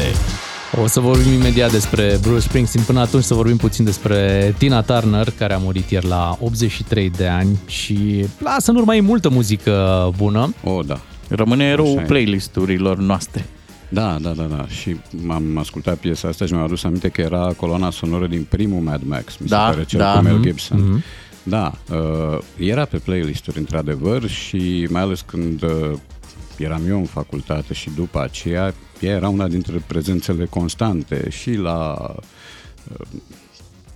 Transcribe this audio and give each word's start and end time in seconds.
jumătate. 0.00 0.16
O 0.82 0.86
să 0.86 1.00
vorbim 1.00 1.32
imediat 1.32 1.70
despre 1.70 2.18
Bruce 2.22 2.40
Springsteen. 2.40 2.84
Până 2.84 3.00
atunci 3.00 3.24
să 3.24 3.34
vorbim 3.34 3.56
puțin 3.56 3.84
despre 3.84 4.54
Tina 4.58 4.82
Turner, 4.82 5.30
care 5.38 5.54
a 5.54 5.58
murit 5.58 5.90
ieri 5.90 6.06
la 6.06 6.36
83 6.40 7.10
de 7.10 7.26
ani 7.26 7.58
și 7.66 8.26
lasă 8.38 8.70
în 8.70 8.76
urma 8.76 8.94
ei 8.94 9.00
multă 9.00 9.28
muzică 9.28 10.10
bună. 10.16 10.54
O, 10.64 10.82
da. 10.82 11.00
Rămâne 11.28 11.64
eroul 11.64 11.88
Așa 11.92 12.00
e. 12.00 12.04
playlisturilor 12.04 12.96
noastre. 12.98 13.44
Da, 13.88 14.16
da, 14.20 14.30
da, 14.30 14.42
da. 14.42 14.66
Și 14.68 14.96
am 15.28 15.58
ascultat 15.58 15.96
piesa 15.96 16.28
asta 16.28 16.46
și 16.46 16.52
mi-am 16.52 16.64
adus 16.64 16.84
aminte 16.84 17.08
că 17.08 17.20
era 17.20 17.52
coloana 17.56 17.90
sonoră 17.90 18.26
din 18.26 18.46
primul 18.48 18.80
Mad 18.80 19.00
Max, 19.06 19.36
mi 19.36 19.48
se 19.48 19.54
Da, 19.54 19.64
pare 19.64 19.84
cel 19.84 19.98
da. 19.98 20.12
cu 20.16 20.22
Mel 20.22 20.32
Mhm, 20.34 20.42
Gibson. 20.42 20.78
mhm. 20.90 21.02
Da, 21.42 21.72
uh, 21.92 22.38
era 22.56 22.84
pe 22.84 22.96
playlist-uri 22.96 23.58
într-adevăr 23.58 24.28
și 24.28 24.86
mai 24.90 25.02
ales 25.02 25.20
când 25.20 25.62
uh, 25.62 25.70
eram 26.56 26.80
eu 26.88 26.98
în 26.98 27.04
facultate 27.04 27.74
și 27.74 27.90
după 27.96 28.22
aceea, 28.22 28.74
ea 29.00 29.14
era 29.14 29.28
una 29.28 29.48
dintre 29.48 29.82
prezențele 29.86 30.44
constante 30.44 31.30
și 31.30 31.52
la 31.52 31.96
uh, 32.90 33.06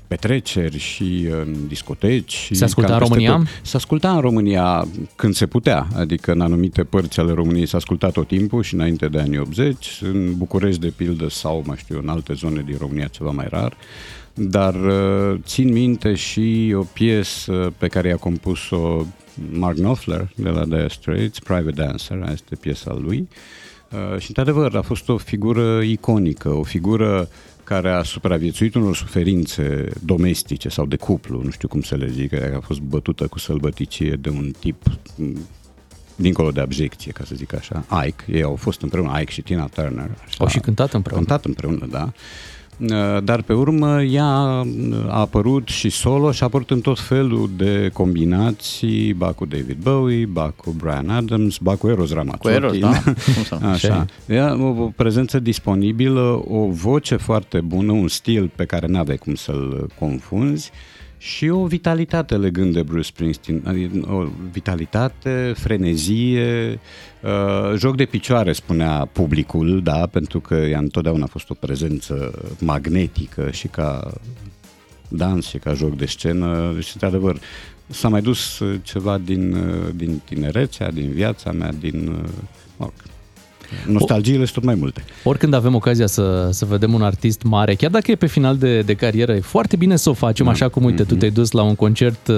petreceri 0.09 0.79
și 0.79 1.29
în 1.31 1.67
discoteci. 1.67 2.33
și 2.33 2.55
Se 2.55 2.65
asculta 2.65 2.89
cam 2.89 3.03
în 3.03 3.09
peste 3.09 3.25
România? 3.27 3.45
tot. 3.45 3.67
Se 3.67 3.77
asculta 3.77 4.15
în 4.15 4.21
România 4.21 4.89
când 5.17 5.35
se 5.35 5.47
putea, 5.47 5.87
adică 5.95 6.33
în 6.33 6.41
anumite 6.41 6.85
părți 6.85 7.21
ale 7.21 7.33
României 7.33 7.67
s-a 7.67 7.77
ascultat 7.77 8.13
tot 8.13 8.27
timpul 8.27 8.63
și 8.63 8.75
înainte 8.75 9.09
de 9.09 9.19
anii 9.19 9.39
80, 9.39 10.01
în 10.03 10.37
București 10.37 10.81
de 10.81 10.93
pildă 10.97 11.29
sau, 11.29 11.63
mai 11.67 11.77
știu, 11.77 11.99
în 11.99 12.09
alte 12.09 12.33
zone 12.33 12.63
din 12.67 12.77
România 12.79 13.07
ceva 13.07 13.31
mai 13.31 13.47
rar, 13.51 13.77
dar 14.35 14.75
uh, 14.75 15.39
țin 15.45 15.73
minte 15.73 16.15
și 16.15 16.75
o 16.77 16.83
piesă 16.83 17.73
pe 17.79 17.87
care 17.87 18.09
i-a 18.09 18.17
compus-o 18.17 19.05
Mark 19.51 19.75
Knopfler 19.75 20.29
de 20.35 20.49
la 20.49 20.65
Dire 20.65 20.89
Straits, 20.89 21.39
Private 21.39 21.71
Dancer, 21.71 22.19
asta 22.21 22.33
este 22.33 22.57
piesa 22.57 22.97
lui, 23.01 23.19
Uh, 23.19 23.37
și 24.19 24.27
într-adevăr 24.29 24.77
a 24.77 24.83
fost 24.83 25.09
o 25.09 25.17
figură 25.17 25.83
iconică, 25.83 26.49
o 26.49 26.63
figură 26.63 27.29
care 27.65 27.91
a 27.91 28.03
supraviețuit 28.03 28.75
unor 28.75 28.97
suferințe 28.97 29.89
domestice 30.05 30.69
sau 30.69 30.87
de 30.87 30.97
cuplu, 30.97 31.43
nu 31.43 31.51
știu 31.51 31.69
cum 31.69 31.83
să 31.83 31.95
le 31.95 32.09
zic, 32.09 32.31
că 32.31 32.53
a 32.57 32.61
fost 32.61 32.81
bătută 32.81 33.27
cu 33.27 33.39
sălbăticie 33.39 34.17
de 34.21 34.29
un 34.29 34.53
tip 34.59 34.83
m, 35.17 35.39
dincolo 36.17 36.51
de 36.51 36.61
abjecție, 36.61 37.13
ca 37.13 37.25
să 37.25 37.35
zic 37.35 37.55
așa, 37.55 37.85
Ike, 38.07 38.25
ei 38.27 38.43
au 38.43 38.57
fost 38.57 38.83
împreună, 38.83 39.21
Ike 39.21 39.33
și 39.33 39.43
Tina 39.43 39.67
Turner. 39.67 40.11
Așa, 40.25 40.37
Au 40.39 40.49
și 40.49 40.59
cântat 40.59 40.93
împreună. 40.93 41.25
Cântat 41.25 41.45
împreună, 41.45 41.87
da. 41.91 42.03
Uh, 42.03 42.13
Dar 43.25 43.43
pe 43.43 43.53
urmă 43.53 44.03
ea 44.03 44.27
a 44.27 44.65
apărut 45.09 45.69
și 45.69 45.89
solo 45.89 46.33
și 46.33 46.43
a 46.43 46.47
apărut 46.47 46.71
în 46.71 46.81
tot 46.81 47.01
felul 47.01 47.51
de 47.57 47.91
combinații, 47.93 49.13
ba 49.13 49.33
cu 49.33 49.45
David 49.45 49.79
Bowie, 49.83 50.27
ba 50.27 50.53
cu 50.57 50.71
Brian 50.71 51.09
Adams, 51.09 51.59
ba 51.59 51.77
cu 51.77 51.89
Eros 51.89 52.13
Ramazzotti. 52.13 52.49
Cu 52.49 52.49
Eros, 52.49 52.79
da. 52.79 53.03
Cum 53.35 53.43
să 53.45 53.59
nu? 53.61 53.69
Așa. 53.69 54.07
Ea 54.27 54.57
o, 54.61 54.83
o 54.83 54.91
prezență 54.97 55.39
disponibilă, 55.39 56.43
o 56.49 56.69
voce 56.71 57.17
foarte 57.17 57.61
bună, 57.61 57.93
un 57.93 58.09
stil 58.09 58.51
pe 58.57 58.65
care 58.65 58.87
n-aveai 58.87 59.17
cum 59.17 59.35
să-l 59.35 59.91
confunzi 59.99 60.71
și 61.19 61.49
o 61.49 61.67
vitalitate 61.67 62.37
legând 62.37 62.73
de 62.73 62.83
Bruce 62.83 63.07
Springsteen, 63.07 63.63
adică 63.65 64.13
o 64.13 64.27
vitalitate, 64.53 65.53
frenezie, 65.57 66.81
uh, 67.23 67.77
joc 67.77 67.97
de 67.97 68.05
picioare, 68.05 68.53
spunea 68.53 69.09
publicul, 69.13 69.83
da, 69.83 70.07
pentru 70.07 70.41
că 70.41 70.55
ea 70.55 70.79
întotdeauna 70.79 71.25
a 71.25 71.29
fost 71.33 71.51
o 71.51 71.55
prezență 71.55 72.33
magnetică 72.59 73.51
și 73.51 73.67
ca 73.69 74.13
dans 75.09 75.49
și 75.49 75.59
ca 75.59 75.75
joc 75.75 75.97
de 75.97 76.07
scenă. 76.07 76.75
Și, 76.81 76.91
într-adevăr, 76.93 77.41
s-a 77.87 78.09
mai 78.09 78.23
dus 78.23 78.59
uh, 78.59 78.81
ceva 78.83 79.19
din, 79.19 79.53
uh, 79.53 79.89
din 79.95 80.21
tinerețea, 80.25 80.91
din 80.91 81.13
viața 81.13 81.53
mea, 81.53 81.73
din... 81.73 82.07
uh, 82.09 82.29
mă 82.77 82.85
rog, 82.85 82.93
nostalgiile 83.87 84.39
sunt 84.43 84.53
tot 84.55 84.65
mai 84.65 84.75
multe. 84.75 85.05
Oricând 85.25 85.55
avem 85.55 85.75
ocazia 85.75 86.07
să, 86.07 86.49
să 86.53 86.65
vedem 86.65 86.93
un 86.95 87.03
artist 87.03 87.43
mare, 87.43 87.75
chiar 87.75 87.91
dacă 87.91 88.11
e 88.11 88.15
pe 88.15 88.27
final 88.27 88.57
de, 88.57 88.81
de 88.81 88.95
carieră, 88.95 89.33
e 89.33 89.41
foarte 89.41 89.77
bine 89.77 89.97
să 89.97 90.11
o 90.11 90.13
facem, 90.13 90.45
Da. 90.45 90.51
așa 90.51 90.69
cum, 90.69 90.85
uite, 90.85 91.03
tu 91.05 91.15
te-ai 91.15 91.31
dus 91.31 91.51
la 91.51 91.63
un 91.63 91.75
concert 91.75 92.29
uh, 92.29 92.37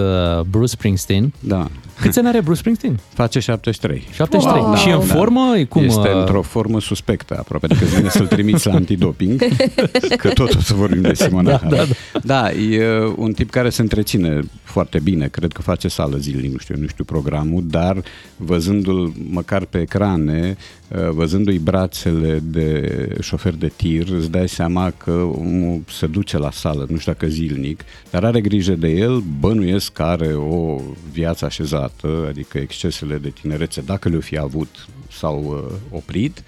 Bruce 0.50 0.66
Springsteen. 0.70 1.32
Da. 1.40 1.68
Câți 2.00 2.18
ani 2.18 2.28
are 2.28 2.40
Bruce 2.40 2.58
Springsteen? 2.58 2.98
Face 3.12 3.38
73. 3.38 4.08
73. 4.12 4.60
Wow. 4.62 4.74
Și 4.74 4.88
e 4.88 4.92
în 4.92 4.98
Da. 4.98 5.04
formă? 5.14 5.54
E 5.56 5.64
cum, 5.64 5.82
Este 5.84 5.98
uh, 6.08 6.18
într-o 6.18 6.42
formă 6.42 6.80
suspectă, 6.80 7.36
aproape, 7.38 7.64
adică 7.66 7.84
îți 7.84 7.94
vine 7.96 8.08
să-l 8.08 8.26
trimiți 8.26 8.66
la 8.66 8.74
antidoping, 8.74 9.42
că 10.22 10.28
tot 10.28 10.54
o 10.54 10.60
să 10.60 10.74
vorbim 10.74 11.00
de 11.00 11.14
Simona 11.14 11.50
Da, 11.50 11.58
Halep. 11.58 11.86
da, 12.12 12.18
da, 12.24 12.50
e 12.52 12.86
un 13.16 13.32
tip 13.32 13.50
care 13.50 13.70
se 13.70 13.82
întreține 13.82 14.40
foarte 14.62 14.98
bine, 15.02 15.26
cred 15.26 15.52
că 15.52 15.62
face 15.62 15.88
sală 15.88 16.16
zilnic, 16.16 16.52
nu 16.52 16.58
știu, 16.58 16.74
nu 16.78 16.86
știu 16.86 17.04
programul, 17.04 17.64
dar 17.66 18.02
văzându-l 18.36 19.12
măcar 19.30 19.64
pe 19.64 19.78
ecrane, 19.80 20.56
uh, 20.88 20.98
văzându-i 21.20 21.58
brațele 21.58 22.38
de 22.42 23.08
șofer 23.20 23.54
de 23.54 23.72
tir, 23.76 24.08
îți 24.08 24.30
dai 24.30 24.48
seama 24.48 24.90
că 24.90 25.10
omul 25.10 25.82
se 25.88 26.06
duce 26.06 26.38
la 26.38 26.50
sală, 26.50 26.86
nu 26.88 26.96
știu 26.96 27.12
dacă 27.12 27.26
zilnic, 27.26 27.84
dar 28.10 28.24
are 28.24 28.40
grijă 28.40 28.74
de 28.74 28.88
el, 28.88 29.22
bănuiesc 29.40 29.92
că 29.92 30.02
are 30.02 30.34
o 30.34 30.80
viață 31.12 31.44
așezată, 31.44 32.26
adică 32.28 32.58
excesele 32.58 33.16
de 33.18 33.28
tinerețe, 33.28 33.80
dacă 33.80 34.08
le-o 34.08 34.20
fi 34.20 34.38
avut, 34.38 34.86
s-au 35.12 35.44
uh, 35.44 35.74
oprit 35.90 36.42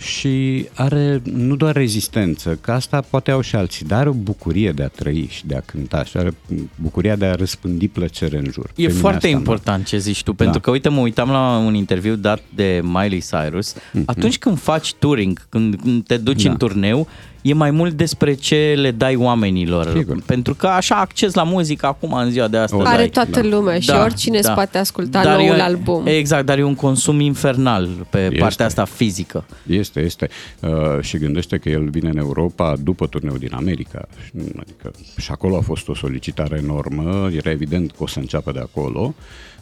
și 0.00 0.66
are 0.74 1.20
nu 1.24 1.56
doar 1.56 1.74
rezistență, 1.74 2.58
că 2.60 2.72
asta 2.72 3.00
poate 3.10 3.30
au 3.30 3.40
și 3.40 3.56
alții, 3.56 3.86
dar 3.86 3.98
are 3.98 4.08
o 4.08 4.12
bucurie 4.12 4.72
de 4.72 4.82
a 4.82 4.88
trăi 4.88 5.26
și 5.30 5.46
de 5.46 5.56
a 5.56 5.60
cânta 5.60 6.04
și 6.04 6.16
are 6.16 6.34
bucuria 6.74 7.16
de 7.16 7.24
a 7.24 7.34
răspândi 7.34 7.88
plăcere 7.88 8.36
în 8.38 8.46
jur. 8.52 8.64
E 8.64 8.72
Pe 8.74 8.80
mine 8.82 8.92
foarte 8.92 9.16
asta 9.16 9.28
mă- 9.30 9.36
important 9.36 9.86
ce 9.86 9.98
zici 9.98 10.22
tu, 10.22 10.34
pentru 10.34 10.58
Da. 10.58 10.64
că, 10.64 10.70
uite, 10.70 10.88
mă 10.88 11.00
uitam 11.00 11.30
la 11.30 11.56
un 11.66 11.74
interviu 11.74 12.14
dat 12.16 12.40
de 12.54 12.80
Miley 12.84 13.22
Cyrus. 13.30 13.74
Atunci 14.04 14.38
când 14.38 14.58
faci 14.58 14.94
touring, 14.94 15.46
când 15.48 15.74
când 15.82 16.04
te 16.06 16.16
duci 16.16 16.34
Mhm. 16.36 16.44
Da. 16.44 16.50
în 16.50 16.56
turneu, 16.56 17.08
e 17.42 17.54
mai 17.54 17.70
mult 17.70 17.92
despre 17.92 18.34
ce 18.34 18.74
le 18.76 18.90
dai 18.90 19.16
oamenilor. 19.16 19.92
Sigur. 19.96 20.22
Pentru 20.26 20.54
că 20.54 20.66
așa 20.66 20.94
acces 20.94 21.34
la 21.34 21.42
muzică 21.42 21.86
acum 21.86 22.12
în 22.12 22.30
ziua 22.30 22.48
de 22.48 22.56
astăzi. 22.56 22.82
Are 22.86 23.02
ai. 23.02 23.08
toată 23.08 23.42
lumea 23.42 23.78
și 23.78 23.90
oricine 23.90 24.38
îți 24.38 24.50
poate 24.50 24.78
asculta 24.78 25.22
Dar 25.22 25.36
noul 25.36 25.56
e- 25.56 25.60
album. 25.60 26.06
Exact, 26.06 26.46
dar 26.46 26.58
e 26.58 26.62
un 26.62 26.74
consum 26.74 27.20
infernal 27.20 27.88
pe 28.10 28.18
Este. 28.24 28.38
partea 28.38 28.66
asta 28.66 28.84
fizică. 28.84 29.44
Este, 29.66 30.00
este. 30.00 30.28
Uh, 30.60 30.70
și 31.00 31.18
gândește 31.18 31.58
că 31.58 31.68
el 31.68 31.88
vine 31.90 32.08
în 32.08 32.16
Europa 32.16 32.76
după 32.82 33.06
turneul 33.06 33.38
din 33.38 33.52
America. 33.54 34.08
Și, 34.24 34.30
Adică, 34.60 34.90
și 35.16 35.30
acolo 35.30 35.56
a 35.56 35.60
fost 35.60 35.88
o 35.88 35.94
solicitare 35.94 36.60
enormă, 36.62 37.28
era 37.36 37.50
evident 37.50 37.90
că 37.90 37.96
o 38.02 38.06
să 38.06 38.18
înceapă 38.18 38.52
de 38.52 38.58
acolo. 38.60 39.14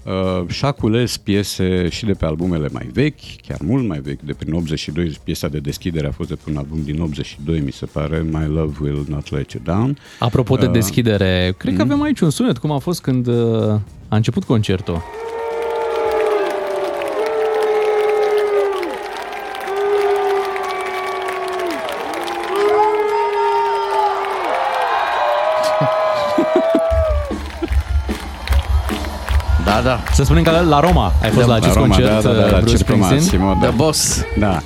Uh, 0.09 0.49
și 0.49 0.65
a 0.65 0.73
cules 0.73 1.17
piese 1.17 1.89
și 1.89 2.05
de 2.05 2.13
pe 2.13 2.25
albumele 2.25 2.69
mai 2.73 2.89
vechi, 2.93 3.41
chiar 3.47 3.59
mult 3.65 3.87
mai 3.87 4.01
vechi, 4.01 4.21
de 4.21 4.33
prin 4.33 4.53
82, 4.53 5.19
piesa 5.25 5.49
de 5.49 5.59
deschidere 5.59 6.07
a 6.07 6.11
fost 6.11 6.29
de 6.29 6.35
pe 6.35 6.51
un 6.51 6.57
album 6.57 6.83
din 6.85 7.01
82, 7.01 7.61
mi 7.61 7.73
se 7.73 7.87
pare, 7.87 8.19
My 8.31 8.47
Love 8.47 8.77
Will 8.81 9.05
Not 9.09 9.31
Let 9.31 9.51
You 9.51 9.63
Down. 9.65 9.99
Apropo 10.19 10.57
de 10.57 10.67
Uh, 10.67 10.73
deschidere, 10.73 11.55
cred 11.57 11.77
că 11.77 11.83
avem 11.83 12.03
aici 12.03 12.21
un 12.21 12.31
sunet, 12.31 12.59
cum 12.59 12.71
a 12.71 12.79
fost 12.79 13.01
când 13.01 13.27
uh, 13.27 13.35
a 14.09 14.17
început 14.17 14.45
concertul. 14.45 15.03
Da, 29.75 29.81
da. 29.85 30.01
Să 30.13 30.23
spunem 30.23 30.43
că 30.43 30.51
la 30.69 30.81
Roma 30.81 31.13
ai 31.23 31.31
fost 31.31 31.47
la 31.47 31.55
acest 31.55 31.75
Roma, 31.75 31.87
concert, 31.87 32.23
da, 32.23 32.29
da, 32.29 32.39
da, 32.39 32.45
uh, 32.45 32.51
la 32.51 32.59
Bruce 32.59 32.77
Circul 32.77 32.95
Springsteen. 32.95 33.21
Massimo, 33.21 33.57
da. 33.61 33.67
The 33.67 33.77
Boss. 33.77 34.25
Da. 34.39 34.61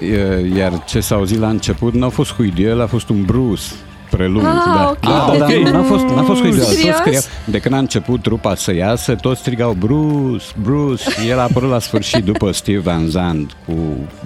E, 0.00 0.56
Iar 0.56 0.84
ce 0.84 1.00
s-a 1.00 1.14
auzit 1.14 1.38
la 1.38 1.48
început 1.48 1.94
n-a 1.94 2.08
fost 2.08 2.34
huidiel, 2.34 2.80
a 2.80 2.86
fost 2.86 3.08
un 3.08 3.24
Bruce 3.24 3.62
prelung. 4.10 4.46
Ah, 4.46 4.52
da. 4.74 4.88
ok. 4.88 5.00
Da, 5.00 5.26
da, 5.32 5.38
da, 5.38 5.44
ok. 5.44 5.72
n-a 5.72 5.82
fost, 5.82 6.04
n-a 6.04 6.22
fost 6.22 6.40
huidiel. 6.40 6.64
Serios? 6.64 6.86
Toți 6.86 6.98
scriau, 6.98 7.22
de 7.44 7.58
când 7.58 7.74
a 7.74 7.78
început 7.78 8.22
trupa 8.22 8.54
să 8.54 8.74
iasă, 8.74 9.14
toți 9.14 9.40
strigau 9.40 9.72
Bruce, 9.72 10.44
Bruce 10.62 11.10
și 11.10 11.28
el 11.28 11.38
a 11.38 11.42
apărut 11.42 11.70
la 11.70 11.78
sfârșit 11.78 12.24
după 12.24 12.52
Steve 12.60 12.78
Van 12.78 13.06
Zandt 13.06 13.56
cu 13.66 13.74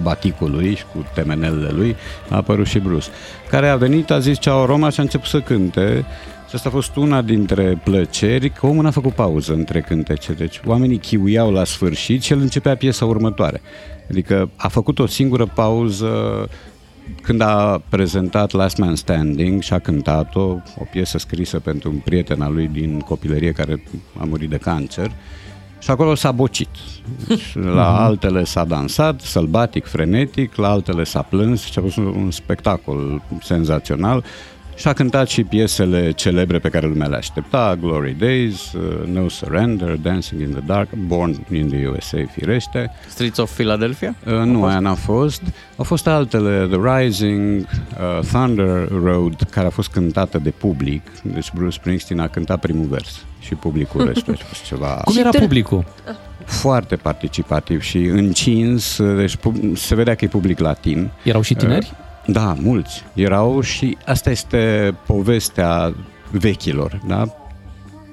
baticul 0.01 0.51
lui 0.51 0.75
și 0.75 0.83
cu 0.95 1.05
temenelele 1.13 1.69
lui, 1.75 1.95
a 2.29 2.35
apărut 2.35 2.67
și 2.67 2.79
Bruce, 2.79 3.07
care 3.49 3.67
a 3.69 3.75
venit, 3.75 4.11
a 4.11 4.19
zis 4.19 4.39
ceau 4.39 4.65
Roma 4.65 4.89
și 4.89 4.99
a 4.99 5.03
început 5.03 5.27
să 5.27 5.39
cânte 5.39 6.05
și 6.53 6.59
asta 6.59 6.71
a 6.71 6.77
fost 6.81 6.95
una 6.95 7.21
dintre 7.21 7.81
plăceri, 7.83 8.49
că 8.49 8.65
omul 8.65 8.83
n-a 8.83 8.91
făcut 8.91 9.13
pauză 9.13 9.53
între 9.53 9.81
cântece. 9.81 10.33
Deci 10.33 10.61
oamenii 10.65 10.97
chiuiau 10.97 11.51
la 11.51 11.63
sfârșit 11.63 12.21
și 12.21 12.33
el 12.33 12.39
începea 12.39 12.75
piesa 12.75 13.05
următoare. 13.05 13.61
Adică 14.09 14.49
a 14.55 14.67
făcut 14.67 14.99
o 14.99 15.05
singură 15.05 15.45
pauză 15.45 16.09
când 17.21 17.41
a 17.41 17.81
prezentat 17.89 18.51
Last 18.51 18.77
Man 18.77 18.95
Standing 18.95 19.61
și 19.61 19.73
a 19.73 19.79
cântat-o, 19.79 20.41
o 20.77 20.83
piesă 20.91 21.17
scrisă 21.17 21.59
pentru 21.59 21.89
un 21.89 21.97
prieten 21.97 22.41
al 22.41 22.53
lui 22.53 22.67
din 22.67 22.99
copilărie 22.99 23.51
care 23.51 23.83
a 24.19 24.23
murit 24.23 24.49
de 24.49 24.57
cancer. 24.57 25.11
Și 25.79 25.91
acolo 25.91 26.15
s-a 26.15 26.31
bocit. 26.31 26.69
Și 27.49 27.57
La 27.57 28.05
altele 28.05 28.43
s-a 28.43 28.63
dansat, 28.63 29.21
sălbatic, 29.21 29.85
frenetic, 29.85 30.55
la 30.55 30.69
altele 30.69 31.03
s-a 31.03 31.21
plâns 31.21 31.63
și 31.63 31.79
a 31.79 31.81
fost 31.81 31.97
un, 31.97 32.05
un 32.05 32.31
spectacol 32.31 33.21
senzațional. 33.41 34.23
Și 34.75 34.87
a 34.87 34.93
cântat 34.93 35.27
și 35.27 35.43
piesele 35.43 36.11
celebre 36.11 36.59
pe 36.59 36.69
care 36.69 36.87
lumea 36.87 37.07
le 37.07 37.15
aștepta, 37.15 37.77
Glory 37.79 38.15
Days, 38.19 38.71
uh, 38.73 39.07
No 39.07 39.29
Surrender, 39.29 39.89
Dancing 39.95 40.41
in 40.41 40.51
the 40.51 40.61
Dark, 40.65 40.89
Born 40.95 41.45
in 41.51 41.67
the 41.67 41.87
USA, 41.87 42.17
firește. 42.31 42.91
Streets 43.09 43.37
of 43.37 43.55
Philadelphia? 43.55 44.15
Uh, 44.25 44.33
nu, 44.33 44.65
aia 44.65 44.79
n-a 44.79 44.93
fost. 44.93 45.41
Au 45.75 45.83
fost 45.83 46.07
altele, 46.07 46.67
The 46.67 46.97
Rising, 46.97 47.59
uh, 47.61 48.25
Thunder 48.25 48.87
Road, 49.03 49.47
care 49.49 49.67
a 49.67 49.69
fost 49.69 49.89
cântată 49.89 50.37
de 50.37 50.49
public. 50.49 51.01
Deci 51.23 51.51
Bruce 51.55 51.77
Springsteen 51.77 52.19
a 52.19 52.27
cântat 52.27 52.59
primul 52.59 52.85
vers 52.85 53.25
și 53.39 53.55
publicul 53.55 54.05
restul 54.13 54.37
a 54.41 54.45
fost 54.45 54.63
ceva... 54.63 54.87
Cum 54.87 55.17
era 55.17 55.29
publicul? 55.29 55.85
Foarte 56.45 56.95
participativ 56.95 57.81
și 57.81 57.97
încins, 57.97 59.01
deci 59.15 59.37
se 59.73 59.95
vedea 59.95 60.15
că 60.15 60.25
e 60.25 60.27
public 60.27 60.59
latin. 60.59 61.11
Erau 61.23 61.41
și 61.41 61.53
tineri? 61.53 61.91
Uh, 61.91 62.11
da, 62.25 62.55
mulți 62.61 63.03
erau 63.13 63.61
și 63.61 63.97
asta 64.05 64.29
este 64.29 64.95
povestea 65.07 65.93
vechilor, 66.31 67.01
da? 67.07 67.27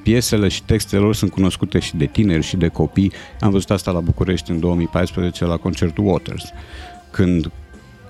Piesele 0.02 0.48
și 0.48 0.62
textele 0.62 1.02
lor 1.02 1.14
sunt 1.14 1.30
cunoscute 1.30 1.78
și 1.78 1.96
de 1.96 2.06
tineri 2.06 2.42
și 2.42 2.56
de 2.56 2.68
copii. 2.68 3.12
Am 3.40 3.50
văzut 3.50 3.70
asta 3.70 3.90
la 3.90 4.00
București 4.00 4.50
în 4.50 4.60
2014 4.60 5.44
la 5.44 5.56
concertul 5.56 6.06
Waters, 6.06 6.44
când 7.10 7.50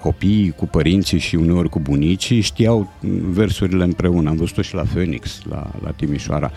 copiii 0.01 0.51
cu 0.51 0.67
părinții 0.67 1.19
și 1.19 1.35
uneori 1.35 1.69
cu 1.69 1.81
bunicii 1.81 2.41
știau 2.41 2.93
versurile 3.23 3.85
împreună. 3.85 4.29
Am 4.29 4.37
văzut-o 4.37 4.63
și 4.63 4.75
la 4.75 4.83
Phoenix, 4.83 5.41
la, 5.49 5.71
la 5.83 5.91
Timișoara. 5.91 6.51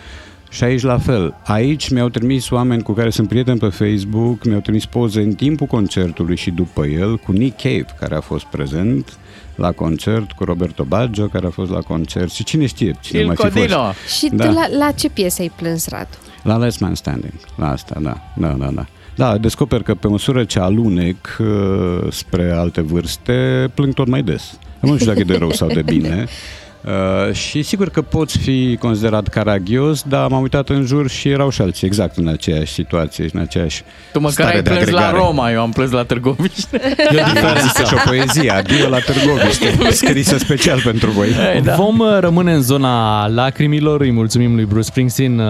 Și 0.54 0.64
aici 0.64 0.82
la 0.82 0.98
fel. 0.98 1.36
Aici 1.44 1.90
mi-au 1.90 2.10
trimis 2.10 2.50
oameni 2.50 2.84
cu 2.84 2.92
care 2.92 3.10
sunt 3.10 3.28
prieteni 3.28 3.60
pe 3.60 3.68
Facebook, 3.68 4.46
mi-au 4.46 4.60
trimis 4.60 4.86
poze 4.86 5.22
în 5.22 5.34
timpul 5.34 5.68
concertului 5.68 6.36
și 6.36 6.52
după 6.52 6.86
el, 6.86 7.18
cu 7.18 7.32
Nick 7.32 7.62
Cave, 7.62 7.86
care 8.00 8.16
a 8.16 8.22
fost 8.22 8.46
prezent 8.46 9.18
la 9.56 9.72
concert, 9.72 10.32
cu 10.32 10.44
Roberto 10.44 10.84
Baggio, 10.84 11.26
care 11.26 11.46
a 11.46 11.50
fost 11.50 11.72
la 11.72 11.80
concert 11.80 12.32
și 12.32 12.44
cine 12.44 12.66
știe 12.66 12.96
cine 13.02 13.20
Il 13.20 13.26
mai 13.26 13.36
fi 13.36 13.50
fost. 13.50 13.74
Și 14.18 14.30
da. 14.34 14.50
la, 14.50 14.68
la 14.78 14.92
ce 14.92 15.10
piesă 15.10 15.42
ai 15.42 15.52
plâns, 15.56 15.88
Radu? 15.88 16.18
La 16.44 16.56
Last 16.56 16.80
Man 16.80 16.96
Standing, 16.96 17.34
la 17.56 17.72
asta, 17.72 18.00
da, 18.02 18.22
da, 18.36 18.48
da, 18.48 18.70
da. 18.72 18.86
Da, 19.16 19.38
descoper 19.38 19.82
că 19.82 19.96
pe 19.96 20.08
măsură 20.08 20.44
ce 20.44 20.60
alunec 20.60 21.38
uh, 21.40 22.12
spre 22.12 22.52
alte 22.52 22.82
vârste, 22.82 23.72
plâng 23.74 23.94
tot 23.94 24.08
mai 24.08 24.24
des. 24.24 24.58
Nu 24.80 24.94
știu 24.94 25.06
dacă 25.06 25.20
e 25.20 25.24
de 25.24 25.38
rău 25.38 25.52
sau 25.52 25.68
de 25.68 25.82
bine. 25.82 26.26
Uh, 26.86 27.34
și 27.34 27.62
sigur 27.62 27.90
că 27.90 28.02
poți 28.02 28.38
fi 28.38 28.78
considerat 28.80 29.28
caragios, 29.28 30.04
dar 30.08 30.30
m-am 30.30 30.42
uitat 30.42 30.70
în 30.70 30.86
jur 30.86 31.10
și 31.10 31.30
erau 31.30 31.50
și 31.50 31.62
alții 31.62 31.88
exact 31.88 32.18
în 32.18 32.28
aceeași 32.28 32.74
situație 32.74 33.28
și 33.28 33.36
în 33.36 33.42
aceeași 33.42 33.84
Tu 34.12 34.20
măcar 34.20 34.54
ai 34.54 34.62
plâns 34.62 34.90
la 34.90 35.12
Roma, 35.12 35.52
eu 35.52 35.62
am 35.62 35.72
plâns 35.72 35.92
la 35.92 36.04
Târgoviște. 36.04 36.82
E 37.12 37.24
diferență 37.34 37.84
și 37.84 37.94
o 37.94 37.98
poezie, 38.06 38.52
adio 38.52 38.90
la 38.90 38.98
Târgoviște, 39.00 39.78
scrisă 40.02 40.38
special 40.38 40.82
pentru 40.82 41.12
voi. 41.12 41.32
Hey, 41.32 41.62
da. 41.62 41.76
Vom 41.76 42.00
uh, 42.00 42.18
rămâne 42.20 42.54
în 42.54 42.62
zona 42.62 43.28
lacrimilor, 43.28 44.02
îi 44.02 44.12
mulțumim 44.12 44.56
lui 44.56 44.66
Bruce 44.66 44.86
Springsteen 44.86 45.40
uh, 45.40 45.46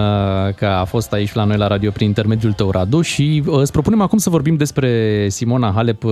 că 0.54 0.66
a 0.66 0.84
fost 0.84 1.12
aici 1.12 1.32
la 1.32 1.44
noi 1.44 1.56
la 1.56 1.66
radio 1.66 1.90
prin 1.90 2.06
intermediul 2.06 2.52
tău, 2.52 2.70
Radu, 2.70 3.00
și 3.00 3.42
îți 3.46 3.72
propunem 3.72 4.00
acum 4.00 4.18
să 4.18 4.30
vorbim 4.30 4.56
despre 4.56 5.26
Simona 5.28 5.72
Halep, 5.74 6.02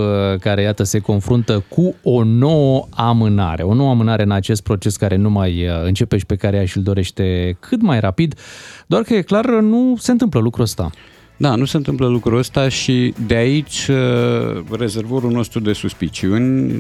care, 0.40 0.62
iată, 0.62 0.82
se 0.82 0.98
confruntă 0.98 1.64
cu 1.68 1.94
o 2.02 2.24
nouă 2.24 2.86
amânare, 2.90 3.62
o 3.62 3.74
nouă 3.74 3.90
amânare 3.90 4.22
în 4.22 4.30
acest 4.30 4.62
proces 4.62 4.96
care 4.96 5.11
care 5.12 5.24
nu 5.24 5.30
mai 5.30 5.68
uh, 5.68 5.82
începe 5.84 6.18
și 6.18 6.26
pe 6.26 6.36
care 6.36 6.56
ea 6.56 6.64
și-l 6.64 6.82
dorește 6.82 7.56
cât 7.60 7.82
mai 7.82 8.00
rapid, 8.00 8.34
doar 8.86 9.02
că 9.02 9.14
e 9.14 9.22
clar 9.22 9.46
nu 9.46 9.96
se 9.98 10.10
întâmplă 10.10 10.40
lucrul 10.40 10.64
ăsta. 10.64 10.90
Da, 11.36 11.54
nu 11.54 11.64
se 11.64 11.76
întâmplă 11.76 12.06
lucrul 12.06 12.38
ăsta 12.38 12.68
și 12.68 13.14
de 13.26 13.34
aici 13.34 13.88
uh, 13.88 14.62
rezervorul 14.78 15.30
nostru 15.30 15.60
de 15.60 15.72
suspiciuni 15.72 16.72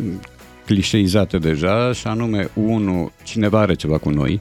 clișeizate 0.66 1.38
deja 1.38 1.92
și 1.92 2.06
anume, 2.06 2.50
unu, 2.54 3.10
cineva 3.22 3.60
are 3.60 3.74
ceva 3.74 3.98
cu 3.98 4.10
noi, 4.10 4.40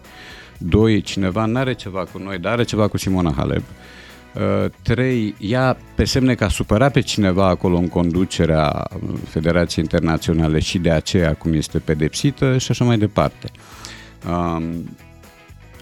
doi, 0.57 1.01
cineva 1.01 1.45
nu 1.45 1.57
are 1.57 1.73
ceva 1.73 2.03
cu 2.11 2.19
noi, 2.23 2.37
dar 2.37 2.51
are 2.51 2.63
ceva 2.63 2.87
cu 2.87 2.97
Simona 2.97 3.33
Halep, 3.35 3.63
Uh, 4.35 4.71
trei, 4.81 5.35
ea 5.39 5.77
pe 5.95 6.03
semne 6.03 6.35
că 6.35 6.43
a 6.43 6.47
supărat 6.47 6.91
pe 6.91 6.99
cineva 6.99 7.47
acolo 7.47 7.77
în 7.77 7.87
conducerea 7.87 8.87
Federației 9.27 9.83
Internaționale 9.83 10.59
și 10.59 10.77
de 10.77 10.91
aceea 10.91 11.33
cum 11.33 11.53
este 11.53 11.79
pedepsită 11.79 12.57
și 12.57 12.71
așa 12.71 12.85
mai 12.85 12.97
departe. 12.97 13.51
Um, 14.29 14.89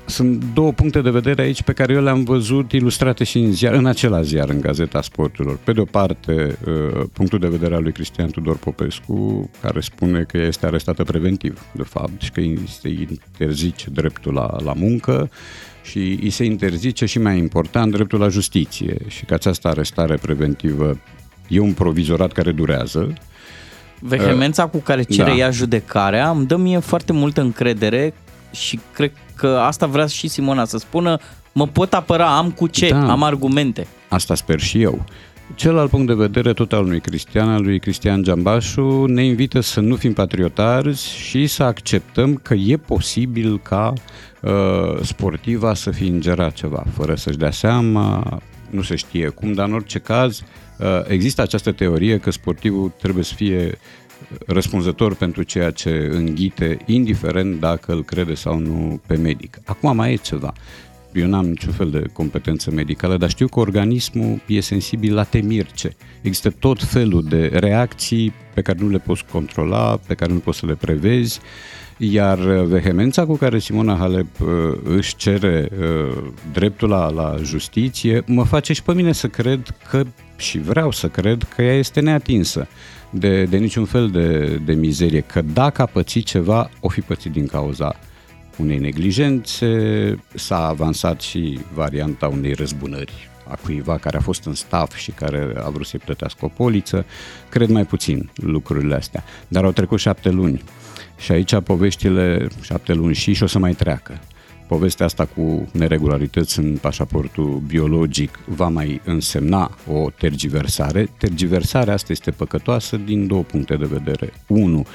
sunt 0.09 0.43
două 0.53 0.71
puncte 0.71 1.01
de 1.01 1.09
vedere 1.09 1.41
aici 1.41 1.61
pe 1.61 1.73
care 1.73 1.93
eu 1.93 2.01
le-am 2.01 2.23
văzut 2.23 2.71
ilustrate 2.71 3.23
și 3.23 3.37
în, 3.37 3.51
ziar, 3.51 3.73
în 3.73 3.85
acela 3.85 4.21
ziar, 4.21 4.49
în 4.49 4.61
Gazeta 4.61 5.01
Sporturilor. 5.01 5.57
Pe 5.63 5.71
de 5.71 5.79
o 5.79 5.85
parte, 5.85 6.57
uh, 6.65 7.03
punctul 7.13 7.39
de 7.39 7.47
vedere 7.47 7.75
al 7.75 7.83
lui 7.83 7.91
Cristian 7.91 8.29
Tudor 8.29 8.57
Popescu, 8.57 9.49
care 9.61 9.79
spune 9.79 10.23
că 10.23 10.37
ea 10.37 10.47
este 10.47 10.65
arestată 10.65 11.03
preventiv, 11.03 11.65
de 11.71 11.83
fapt, 11.83 12.21
și 12.21 12.31
că 12.31 12.41
se 12.67 12.89
interzice 12.89 13.89
dreptul 13.89 14.33
la, 14.33 14.55
la 14.63 14.73
muncă 14.73 15.29
și 15.83 16.19
îi 16.21 16.29
se 16.29 16.43
interzice 16.43 17.05
și 17.05 17.19
mai 17.19 17.37
important 17.37 17.91
dreptul 17.91 18.19
la 18.19 18.27
justiție 18.27 18.97
și 19.07 19.25
că 19.25 19.33
această 19.33 19.67
arestare 19.67 20.15
preventivă 20.15 20.99
e 21.47 21.59
un 21.59 21.73
provizorat 21.73 22.31
care 22.31 22.51
durează. 22.51 23.13
Vehemența 23.99 24.67
cu 24.67 24.77
care 24.77 25.03
cere 25.03 25.29
da. 25.29 25.35
ea 25.35 25.51
judecarea 25.51 26.29
îmi 26.29 26.45
dă 26.45 26.57
mie 26.57 26.79
foarte 26.79 27.13
multă 27.13 27.41
încredere 27.41 28.13
și 28.51 28.79
cred 28.93 29.11
că 29.35 29.47
asta 29.47 29.85
vrea 29.85 30.05
și 30.05 30.27
Simona 30.27 30.65
să 30.65 30.77
spună, 30.77 31.17
mă 31.51 31.67
pot 31.67 31.93
apăra, 31.93 32.37
am 32.37 32.51
cu 32.51 32.67
ce, 32.67 32.89
da. 32.89 33.11
am 33.11 33.23
argumente. 33.23 33.87
Asta 34.09 34.35
sper 34.35 34.59
și 34.59 34.81
eu. 34.81 35.05
Celălalt 35.55 35.89
punct 35.89 36.07
de 36.07 36.13
vedere, 36.13 36.53
tot 36.53 36.73
al 36.73 36.85
lui 36.85 36.99
Cristian, 36.99 37.49
al 37.49 37.63
lui 37.63 37.79
Cristian 37.79 38.23
Giambașu, 38.23 39.05
ne 39.05 39.23
invită 39.23 39.59
să 39.59 39.79
nu 39.79 39.95
fim 39.95 40.13
patriotari 40.13 40.97
și 40.97 41.47
să 41.47 41.63
acceptăm 41.63 42.35
că 42.35 42.53
e 42.53 42.77
posibil 42.77 43.59
ca 43.59 43.93
uh, 44.41 45.01
sportiva 45.01 45.73
să 45.73 45.91
fi 45.91 46.05
ingerat 46.05 46.53
ceva, 46.53 46.83
fără 46.93 47.15
să-și 47.15 47.37
dea 47.37 47.51
seama, 47.51 48.39
nu 48.69 48.81
se 48.81 48.95
știe 48.95 49.27
cum, 49.27 49.53
dar 49.53 49.67
în 49.67 49.73
orice 49.73 49.99
caz 49.99 50.41
uh, 50.77 50.85
există 51.07 51.41
această 51.41 51.71
teorie 51.71 52.17
că 52.17 52.31
sportivul 52.31 52.91
trebuie 53.01 53.23
să 53.23 53.33
fie 53.33 53.77
răspunzător 54.47 55.15
pentru 55.15 55.43
ceea 55.43 55.71
ce 55.71 56.09
înghite, 56.11 56.77
indiferent 56.85 57.59
dacă 57.59 57.91
îl 57.91 58.03
crede 58.03 58.33
sau 58.33 58.57
nu 58.57 59.01
pe 59.07 59.15
medic. 59.15 59.57
Acum 59.65 59.95
mai 59.95 60.13
e 60.13 60.15
ceva. 60.15 60.53
Eu 61.13 61.27
n-am 61.27 61.45
niciun 61.45 61.71
fel 61.71 61.89
de 61.89 62.03
competență 62.13 62.71
medicală, 62.71 63.17
dar 63.17 63.29
știu 63.29 63.47
că 63.47 63.59
organismul 63.59 64.41
e 64.45 64.59
sensibil 64.59 65.13
la 65.13 65.23
temirce. 65.23 65.95
Există 66.21 66.49
tot 66.49 66.83
felul 66.83 67.23
de 67.23 67.51
reacții 67.53 68.33
pe 68.53 68.61
care 68.61 68.77
nu 68.81 68.89
le 68.89 68.97
poți 68.97 69.25
controla, 69.31 69.99
pe 70.07 70.13
care 70.13 70.33
nu 70.33 70.39
poți 70.39 70.59
să 70.59 70.65
le 70.65 70.75
prevezi, 70.75 71.39
iar 71.97 72.39
vehemența 72.63 73.25
cu 73.25 73.35
care 73.35 73.59
Simona 73.59 73.95
Halep 73.95 74.39
uh, 74.39 74.47
își 74.83 75.15
cere 75.15 75.69
uh, 75.79 76.17
dreptul 76.53 76.89
la, 76.89 77.09
la 77.09 77.35
justiție 77.43 78.23
mă 78.25 78.43
face 78.43 78.73
și 78.73 78.83
pe 78.83 78.93
mine 78.93 79.11
să 79.11 79.27
cred 79.27 79.75
că, 79.89 80.03
și 80.37 80.57
vreau 80.57 80.91
să 80.91 81.07
cred, 81.07 81.47
că 81.55 81.61
ea 81.61 81.73
este 81.73 81.99
neatinsă 81.99 82.67
de, 83.09 83.43
de 83.43 83.57
niciun 83.57 83.85
fel 83.85 84.09
de, 84.09 84.55
de 84.65 84.73
mizerie, 84.73 85.21
că 85.21 85.41
dacă 85.41 85.81
a 85.81 85.85
pățit 85.85 86.25
ceva, 86.25 86.69
o 86.79 86.89
fi 86.89 87.01
pățit 87.01 87.31
din 87.31 87.47
cauza 87.47 87.95
unei 88.57 88.77
neglijențe, 88.77 89.69
s-a 90.33 90.67
avansat 90.67 91.21
și 91.21 91.59
varianta 91.73 92.27
unei 92.27 92.53
răzbunări 92.53 93.29
a 93.49 93.55
cuiva 93.55 93.97
care 93.97 94.17
a 94.17 94.21
fost 94.21 94.45
în 94.45 94.53
staff 94.53 94.95
și 94.95 95.11
care 95.11 95.53
a 95.63 95.69
vrut 95.69 95.85
să-i 95.85 95.99
plătească 95.99 96.45
o 96.45 96.47
poliță, 96.47 97.05
cred 97.49 97.69
mai 97.69 97.85
puțin 97.85 98.29
lucrurile 98.35 98.95
astea. 98.95 99.23
Dar 99.47 99.63
au 99.63 99.71
trecut 99.71 99.99
șapte 99.99 100.29
luni 100.29 100.63
și 101.17 101.31
aici 101.31 101.59
poveștile 101.59 102.47
șapte 102.61 102.93
luni 102.93 103.15
și 103.15 103.33
și 103.33 103.43
o 103.43 103.47
să 103.47 103.59
mai 103.59 103.73
treacă. 103.73 104.19
Povestea 104.69 105.05
asta 105.05 105.25
cu 105.25 105.69
neregularități 105.73 106.59
în 106.59 106.77
pașaportul 106.81 107.61
biologic 107.67 108.39
va 108.45 108.67
mai 108.67 109.01
însemna 109.05 109.71
o 109.91 110.09
tergiversare. 110.09 111.09
Tergiversarea 111.17 111.93
asta 111.93 112.11
este 112.11 112.31
păcătoasă 112.31 112.97
din 112.97 113.27
două 113.27 113.41
puncte 113.41 113.75
de 113.75 113.85
vedere. 113.85 114.33
Unu, 114.47 114.85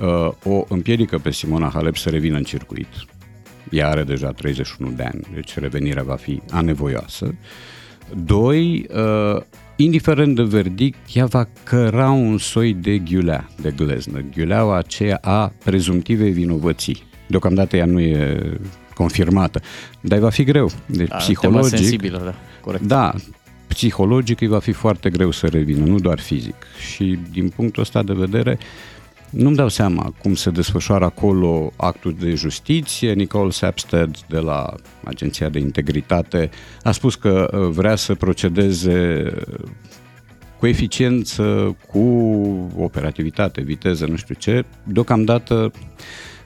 uh, 0.00 0.32
o 0.44 0.64
împiedică 0.68 1.18
pe 1.18 1.30
Simona 1.30 1.70
Halep 1.74 1.96
să 1.96 2.08
revină 2.08 2.36
în 2.36 2.42
circuit. 2.42 2.86
Ea 3.70 3.88
are 3.88 4.02
deja 4.02 4.30
31 4.30 4.90
de 4.90 5.02
ani, 5.02 5.20
deci 5.34 5.58
revenirea 5.58 6.02
va 6.02 6.16
fi 6.16 6.40
anevoioasă. 6.50 7.34
Doi, 8.24 8.86
uh, 8.94 9.42
indiferent 9.76 10.36
de 10.36 10.42
verdict, 10.42 10.98
ea 11.14 11.26
va 11.26 11.48
căra 11.62 12.10
un 12.10 12.38
soi 12.38 12.74
de 12.74 12.98
ghiulea, 12.98 13.48
de 13.60 13.70
gleznă, 13.76 14.24
ghiuleaua 14.34 14.76
aceea 14.76 15.18
a 15.22 15.52
prezumtivei 15.64 16.30
vinovății. 16.30 17.02
Deocamdată 17.26 17.76
ea 17.76 17.86
nu 17.86 18.00
e 18.00 18.58
confirmată, 18.94 19.60
dar 20.00 20.18
va 20.18 20.30
fi 20.30 20.44
greu. 20.44 20.70
Deci, 20.86 21.08
da, 21.08 21.16
psihologic, 21.16 21.78
sensibilă, 21.78 22.20
da, 22.24 22.34
corect. 22.60 22.84
Da, 22.84 23.14
psihologic 23.66 24.40
îi 24.40 24.46
va 24.46 24.58
fi 24.58 24.72
foarte 24.72 25.10
greu 25.10 25.30
să 25.30 25.46
revină, 25.46 25.84
nu 25.84 25.98
doar 25.98 26.18
fizic. 26.18 26.66
Și 26.94 27.18
din 27.32 27.48
punctul 27.48 27.82
ăsta 27.82 28.02
de 28.02 28.12
vedere, 28.12 28.58
nu-mi 29.30 29.56
dau 29.56 29.68
seama 29.68 30.14
cum 30.22 30.34
se 30.34 30.50
desfășoară 30.50 31.04
acolo 31.04 31.72
actul 31.76 32.16
de 32.20 32.34
justiție. 32.34 33.12
Nicole 33.12 33.50
Sapstead 33.50 34.18
de 34.28 34.38
la 34.38 34.74
Agenția 35.04 35.48
de 35.48 35.58
Integritate 35.58 36.50
a 36.82 36.90
spus 36.92 37.14
că 37.14 37.50
uh, 37.52 37.68
vrea 37.68 37.96
să 37.96 38.14
procedeze 38.14 39.24
cu 40.58 40.66
eficiență, 40.66 41.76
cu 41.86 41.98
operativitate, 42.76 43.60
viteză, 43.60 44.06
nu 44.06 44.16
știu 44.16 44.34
ce. 44.34 44.64
Deocamdată 44.84 45.72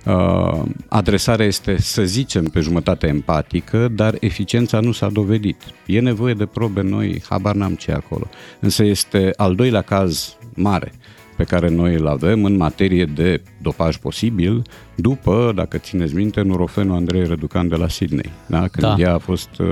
Uh, 0.08 0.62
adresarea 0.88 1.46
este, 1.46 1.80
să 1.80 2.04
zicem, 2.04 2.44
pe 2.44 2.60
jumătate 2.60 3.06
empatică, 3.06 3.88
dar 3.88 4.16
eficiența 4.20 4.80
nu 4.80 4.92
s-a 4.92 5.08
dovedit. 5.08 5.56
E 5.86 6.00
nevoie 6.00 6.34
de 6.34 6.46
probe 6.46 6.82
noi, 6.82 7.22
habar 7.28 7.54
n-am 7.54 7.74
ce 7.74 7.92
acolo. 7.92 8.28
Însă 8.60 8.84
este 8.84 9.32
al 9.36 9.54
doilea 9.54 9.82
caz 9.82 10.36
mare 10.54 10.92
pe 11.38 11.44
care 11.44 11.70
noi 11.70 11.94
îl 11.94 12.06
avem 12.06 12.44
în 12.44 12.56
materie 12.56 13.04
de 13.04 13.42
dopaj 13.62 13.96
posibil, 13.96 14.62
după, 14.94 15.52
dacă 15.54 15.78
țineți 15.78 16.14
minte, 16.14 16.40
Nurofenul 16.42 16.96
Andrei 16.96 17.24
Răducan 17.24 17.68
de 17.68 17.76
la 17.76 17.88
Sydney, 17.88 18.30
da? 18.46 18.58
când 18.58 18.86
da. 18.86 18.94
ea 18.98 19.14
a 19.14 19.18
fost 19.18 19.48
uh, 19.58 19.66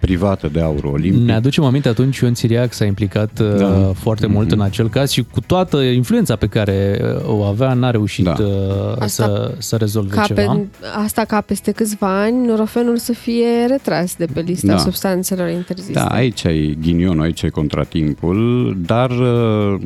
privată 0.00 0.48
de 0.52 0.60
aur 0.60 0.84
olimpic. 0.84 1.22
Ne 1.22 1.32
aducem 1.32 1.64
aminte 1.64 1.88
atunci 1.88 2.18
Ion 2.18 2.34
Țiriac 2.34 2.72
s-a 2.72 2.84
implicat 2.84 3.40
uh, 3.40 3.56
da. 3.56 3.92
foarte 3.94 4.26
mm-hmm. 4.26 4.30
mult 4.30 4.52
în 4.52 4.60
acel 4.60 4.88
caz 4.88 5.10
și 5.10 5.22
cu 5.22 5.40
toată 5.40 5.80
influența 5.80 6.36
pe 6.36 6.46
care 6.46 7.00
uh, 7.02 7.28
o 7.28 7.42
avea 7.42 7.74
n-a 7.74 7.90
reușit 7.90 8.24
da. 8.24 8.36
uh, 8.38 9.06
să, 9.06 9.54
să 9.58 9.76
rezolve 9.76 10.14
ca 10.14 10.22
ceva. 10.22 10.42
Pe, 10.42 10.66
asta 11.04 11.24
ca 11.24 11.40
peste 11.40 11.72
câțiva 11.72 12.20
ani 12.20 12.46
Nurofenul 12.46 12.96
să 12.96 13.12
fie 13.12 13.66
retras 13.68 14.16
de 14.16 14.26
pe 14.32 14.40
lista 14.40 14.66
da. 14.66 14.78
substanțelor 14.78 15.48
interzise. 15.48 15.92
Da, 15.92 16.06
aici 16.06 16.42
e 16.42 16.74
ghinionul, 16.80 17.22
aici 17.22 17.42
e 17.42 17.48
contratimpul, 17.48 18.76
dar 18.86 19.10
uh, 19.10 19.80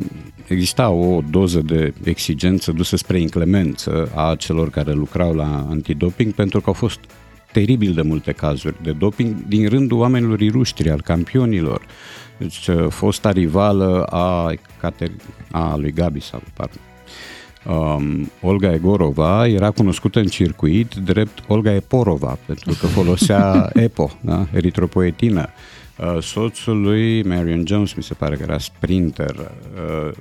exista 0.47 0.89
o 0.89 1.21
doză 1.29 1.61
de 1.61 1.93
exigență 2.03 2.71
dusă 2.71 2.95
spre 2.95 3.19
inclemență 3.19 4.11
a 4.15 4.35
celor 4.35 4.69
care 4.69 4.91
lucrau 4.91 5.33
la 5.33 5.65
antidoping 5.69 6.33
pentru 6.33 6.59
că 6.59 6.65
au 6.67 6.73
fost 6.73 6.99
teribil 7.51 7.93
de 7.93 8.01
multe 8.01 8.31
cazuri 8.31 8.75
de 8.83 8.91
doping 8.91 9.35
din 9.47 9.69
rândul 9.69 9.97
oamenilor 9.97 10.39
iruștri, 10.39 10.89
al 10.89 11.01
campionilor. 11.01 11.81
Deci, 12.37 12.67
uh, 12.67 12.85
fosta 12.89 13.31
rivală 13.31 14.03
a, 14.03 14.53
Cater- 14.77 15.21
a 15.51 15.75
lui 15.75 15.91
Gabi 15.91 16.19
sau 16.19 16.41
pardon, 16.53 16.81
um, 17.65 18.31
Olga 18.41 18.73
Egorova 18.73 19.47
era 19.47 19.71
cunoscută 19.71 20.19
în 20.19 20.27
circuit 20.27 20.95
drept 20.95 21.39
Olga 21.47 21.73
Eporova, 21.73 22.37
pentru 22.45 22.73
că 22.79 22.85
folosea 22.85 23.69
EPO, 23.73 24.11
da? 24.21 24.47
eritropoetină. 24.53 25.49
Uh, 25.97 26.21
soțul 26.21 26.81
lui 26.81 27.23
Marion 27.23 27.63
Jones, 27.65 27.93
mi 27.93 28.03
se 28.03 28.13
pare 28.13 28.35
că 28.35 28.43
era 28.43 28.57
sprinter, 28.57 29.35
uh, 29.35 30.11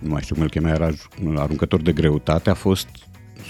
nu 0.00 0.10
mai 0.10 0.22
știu 0.22 0.34
cum 0.34 0.44
îl 0.44 0.50
chema, 0.50 0.70
era 0.70 0.90
un 1.24 1.36
aruncător 1.36 1.82
de 1.82 1.92
greutate, 1.92 2.50
a 2.50 2.54
fost 2.54 2.88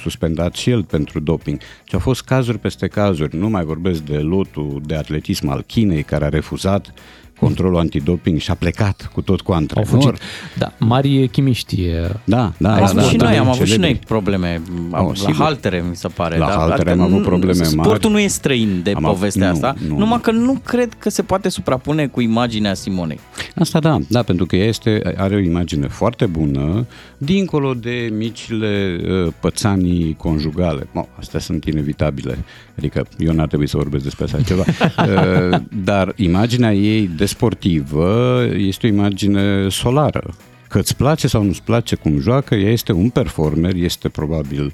suspendat 0.00 0.54
și 0.54 0.70
el 0.70 0.84
pentru 0.84 1.20
doping. 1.20 1.60
Și 1.60 1.94
au 1.94 2.00
fost 2.00 2.22
cazuri 2.22 2.58
peste 2.58 2.86
cazuri. 2.86 3.36
Nu 3.36 3.48
mai 3.48 3.64
vorbesc 3.64 4.02
de 4.02 4.16
lotul 4.16 4.82
de 4.84 4.94
atletism 4.94 5.48
al 5.48 5.62
Chinei, 5.62 6.02
care 6.02 6.24
a 6.24 6.28
refuzat 6.28 6.94
controlul 7.40 7.78
antidoping 7.78 8.38
și 8.40 8.50
a 8.50 8.54
plecat 8.54 9.10
cu 9.12 9.20
tot 9.22 9.40
cu 9.40 9.52
antrenor. 9.52 10.18
Da, 10.58 10.72
mari 10.78 11.28
chimiști. 11.28 11.86
Da, 12.24 12.52
da, 12.56 12.70
am 12.72 12.76
da, 12.78 12.82
avut 12.84 12.94
da, 12.96 13.02
și 13.02 13.16
da, 13.16 13.24
noi, 13.24 13.34
da, 13.34 13.40
am 13.40 13.48
avut 13.48 13.66
și 13.66 13.72
celebri. 13.72 13.90
noi 13.90 14.00
probleme. 14.06 14.60
Am, 14.90 15.04
Oh, 15.04 15.08
la 15.08 15.14
sigur. 15.14 15.34
haltere, 15.34 15.84
mi 15.88 15.96
se 15.96 16.08
pare. 16.08 16.38
La 16.38 16.46
dar- 16.46 16.56
haltere 16.56 16.90
adică 16.90 16.90
am 16.90 17.00
avut 17.00 17.16
nu- 17.22 17.28
probleme 17.28 17.62
Sportul 17.62 18.10
mari. 18.10 18.12
nu 18.12 18.18
e 18.18 18.26
străin 18.26 18.80
de 18.82 18.90
Am 18.90 19.04
avut- 19.04 19.16
povestea 19.16 19.46
nu, 19.46 19.52
asta, 19.52 19.74
nu. 19.88 19.96
numai 19.98 20.20
că 20.20 20.30
nu 20.30 20.60
cred 20.64 20.92
că 20.98 21.10
se 21.10 21.22
poate 21.22 21.48
suprapune 21.48 22.06
cu 22.06 22.20
imaginea 22.20 22.74
Simonei. 22.74 23.18
Asta 23.56 23.78
da, 23.78 23.98
da, 24.08 24.22
pentru 24.22 24.46
că 24.46 24.56
ea 24.56 24.66
este, 24.66 25.14
are 25.16 25.34
o 25.34 25.38
imagine 25.38 25.86
foarte 25.86 26.26
bună, 26.26 26.86
dincolo 27.18 27.74
de 27.74 28.12
micile 28.16 29.00
uh, 29.26 29.32
pățanii 29.40 30.14
conjugale. 30.18 30.86
Mo, 30.92 31.08
astea 31.18 31.40
sunt 31.40 31.64
inevitabile, 31.64 32.38
adică 32.78 33.06
eu 33.18 33.32
n-ar 33.32 33.46
trebui 33.46 33.68
să 33.68 33.76
vorbesc 33.76 34.02
despre 34.04 34.24
așa 34.24 34.40
ceva. 34.40 34.64
Uh, 34.98 35.58
Dar 35.84 36.12
imaginea 36.16 36.74
ei 36.74 37.10
de 37.16 37.26
sportivă 37.30 38.42
este 38.56 38.86
o 38.86 38.90
imagine 38.90 39.68
solară. 39.68 40.34
Că 40.68 40.78
îți 40.78 40.96
place 40.96 41.28
sau 41.28 41.42
nu-ți 41.42 41.62
place 41.62 41.94
cum 41.96 42.18
joacă, 42.18 42.54
ea 42.54 42.70
este 42.70 42.92
un 42.92 43.08
performer, 43.08 43.74
este 43.74 44.08
probabil 44.08 44.72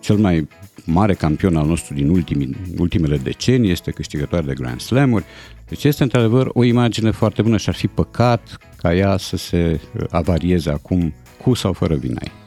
cel 0.00 0.16
mai 0.16 0.48
mare 0.84 1.14
campion 1.14 1.56
al 1.56 1.66
nostru 1.66 1.94
din 1.94 2.08
ultimii, 2.08 2.56
ultimele 2.78 3.16
decenii, 3.16 3.70
este 3.70 3.90
câștigător 3.90 4.44
de 4.44 4.54
Grand 4.54 4.80
Slam-uri. 4.80 5.24
Deci 5.68 5.84
este 5.84 6.02
într-adevăr 6.02 6.50
o 6.52 6.64
imagine 6.64 7.10
foarte 7.10 7.42
bună 7.42 7.56
și 7.56 7.68
ar 7.68 7.74
fi 7.74 7.86
păcat 7.86 8.58
ca 8.76 8.94
ea 8.94 9.16
să 9.16 9.36
se 9.36 9.80
uh, 9.92 10.04
avarieze 10.10 10.70
acum 10.70 11.14
cu 11.42 11.54
sau 11.54 11.72
fără 11.72 11.94
vina 11.94 12.20
ei. 12.22 12.45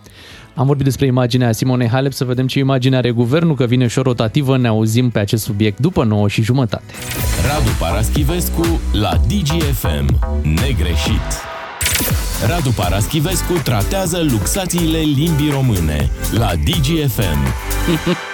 Am 0.56 0.65
vorbit 0.65 0.86
despre 0.86 1.06
imaginea 1.06 1.51
Simonei 1.51 1.88
Halep, 1.88 2.12
să 2.12 2.25
vedem 2.25 2.48
ce 2.48 2.60
imagine 2.60 2.96
are 2.96 3.12
guvernul, 3.12 3.56
că 3.56 3.65
vine 3.65 3.88
și 3.88 4.00
o 4.00 4.01
rotativă, 4.01 4.58
ne 4.58 4.68
auzim 4.68 5.10
pe 5.10 5.20
acest 5.20 5.44
subiect 5.44 5.79
după 5.79 6.03
9 6.03 6.27
și 6.27 6.41
jumătate. 6.41 6.94
Radu 7.48 7.70
Paraschivescu 7.79 8.79
la 8.94 9.13
DGFM. 9.27 10.20
Negreșit. 10.41 11.29
Radu 12.48 12.70
Paraschivescu 12.70 13.53
tratează 13.63 14.25
luxațiile 14.32 14.98
limbii 14.98 15.51
române 15.51 16.10
la 16.32 16.51
DGFM. 16.65 17.39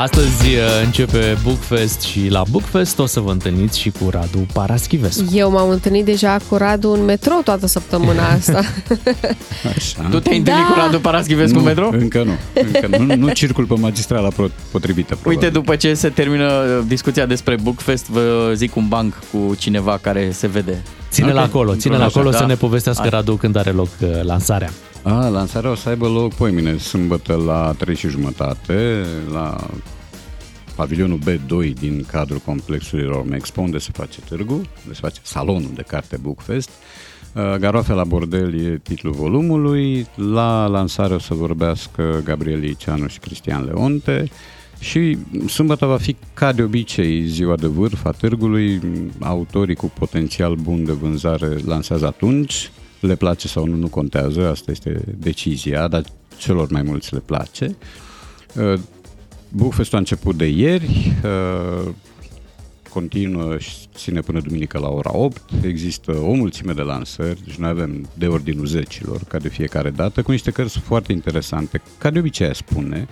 Astăzi 0.00 0.46
uh, 0.46 0.82
începe 0.84 1.38
Bookfest 1.42 2.00
și 2.00 2.28
la 2.28 2.42
Bookfest 2.50 2.98
o 2.98 3.06
să 3.06 3.20
vă 3.20 3.30
întâlniți 3.30 3.78
și 3.78 3.90
cu 3.90 4.10
Radu 4.10 4.46
Paraschivescu. 4.52 5.24
Eu 5.32 5.50
m-am 5.50 5.68
întâlnit 5.70 6.04
deja 6.04 6.36
cu 6.48 6.56
Radu 6.56 6.90
în 6.90 7.04
metrou 7.04 7.40
toată 7.44 7.66
săptămâna 7.66 8.28
asta. 8.38 8.60
Așa. 9.76 10.08
Tu 10.10 10.18
te-ai 10.20 10.38
întâlnit 10.38 10.64
Da. 10.66 10.72
cu 10.72 10.78
Radu 10.78 11.00
Paraschivescu 11.00 11.56
în 11.56 11.62
nu, 11.62 11.68
metro? 11.68 11.88
Încă 11.92 12.22
nu. 12.22 12.32
Încă 12.72 12.96
nu. 12.96 13.14
nu 13.14 13.32
circul 13.32 13.64
pe 13.64 13.74
magistrala 13.78 14.28
pro- 14.28 14.50
potrivită. 14.70 15.14
Probabil. 15.14 15.38
Uite, 15.38 15.52
după 15.58 15.76
ce 15.76 15.94
se 15.94 16.08
termină 16.08 16.44
uh, 16.52 16.84
discuția 16.86 17.26
despre 17.26 17.56
Bookfest, 17.62 18.06
vă 18.08 18.52
zic 18.54 18.76
un 18.76 18.88
banc 18.88 19.14
cu 19.32 19.54
cineva 19.58 19.98
care 20.02 20.30
se 20.32 20.46
vede. 20.46 20.82
Ține-l 21.10 21.36
Ok. 21.36 21.42
acolo, 21.42 21.74
ține-l 21.74 21.98
Așa, 21.98 22.06
acolo 22.06 22.30
da. 22.30 22.36
să 22.36 22.46
ne 22.46 22.54
povestească 22.54 23.00
Hai. 23.02 23.10
Radu 23.10 23.34
când 23.34 23.56
are 23.56 23.70
loc 23.70 23.88
uh, 24.00 24.08
lansarea. 24.22 24.70
A, 25.02 25.28
lansarea 25.28 25.70
o 25.70 25.74
să 25.74 25.88
aibă 25.88 26.08
loc 26.08 26.34
poimine, 26.34 26.76
sâmbătă 26.76 27.34
la 27.34 27.74
3 27.78 27.94
și 27.94 28.08
jumătate, 28.08 29.04
la 29.32 29.56
pavilionul 30.76 31.18
B2 31.18 31.72
din 31.78 32.04
cadrul 32.10 32.38
complexului 32.44 33.06
Rome 33.06 33.36
Expo, 33.36 33.60
unde 33.60 33.78
se 33.78 33.90
face 33.92 34.20
târgu, 34.20 34.52
unde 34.54 34.92
se 34.92 35.00
face 35.00 35.20
salonul 35.22 35.70
de 35.74 35.82
carte 35.82 36.16
Bookfest. 36.16 36.70
Uh, 37.34 37.54
Garoafe 37.54 37.92
la 37.92 38.04
bordel 38.04 38.64
e 38.64 38.80
titlul 38.82 39.12
volumului, 39.12 40.06
la 40.14 40.66
lansare 40.66 41.14
o 41.14 41.18
să 41.18 41.34
vorbească 41.34 42.20
Gabriel 42.24 42.64
Iceanu 42.64 43.06
și 43.06 43.18
Cristian 43.18 43.64
Leonte. 43.64 44.30
Și 44.78 45.18
sâmbătă 45.46 45.86
va 45.86 45.96
fi 45.96 46.16
ca 46.34 46.52
de 46.52 46.62
obicei 46.62 47.26
ziua 47.26 47.56
de 47.56 47.66
vârf 47.66 48.04
a 48.04 48.10
târgului, 48.10 48.80
autorii 49.20 49.74
cu 49.74 49.92
potențial 49.98 50.54
bun 50.54 50.84
de 50.84 50.92
vânzare 50.92 51.56
lansează 51.64 52.06
atunci, 52.06 52.70
le 53.00 53.14
place 53.14 53.48
sau 53.48 53.66
nu, 53.66 53.76
nu 53.76 53.88
contează, 53.88 54.48
asta 54.48 54.70
este 54.70 55.02
decizia, 55.18 55.88
dar 55.88 56.04
celor 56.38 56.70
mai 56.70 56.82
mulți 56.82 57.14
le 57.14 57.20
place. 57.20 57.76
Uh, 58.54 58.80
Bookfest 59.48 59.94
a 59.94 59.98
început 59.98 60.36
de 60.36 60.46
ieri, 60.46 61.12
uh, 61.24 61.92
continuă 62.92 63.58
și 63.58 63.74
ține 63.94 64.20
până 64.20 64.40
duminică 64.40 64.78
la 64.78 64.88
ora 64.88 65.10
8. 65.16 65.42
Există 65.62 66.12
o 66.12 66.32
mulțime 66.32 66.72
de 66.72 66.82
lansări, 66.82 67.44
deci 67.44 67.54
noi 67.54 67.68
avem 67.68 68.08
de 68.14 68.26
ordinul 68.26 68.66
zecilor, 68.66 69.20
ca 69.28 69.38
de 69.38 69.48
fiecare 69.48 69.90
dată, 69.90 70.22
cu 70.22 70.30
niște 70.30 70.50
cărți 70.50 70.78
foarte 70.78 71.12
interesante, 71.12 71.82
ca 71.98 72.10
de 72.10 72.18
obicei 72.18 72.46
aș 72.46 72.56
spune, 72.56 73.08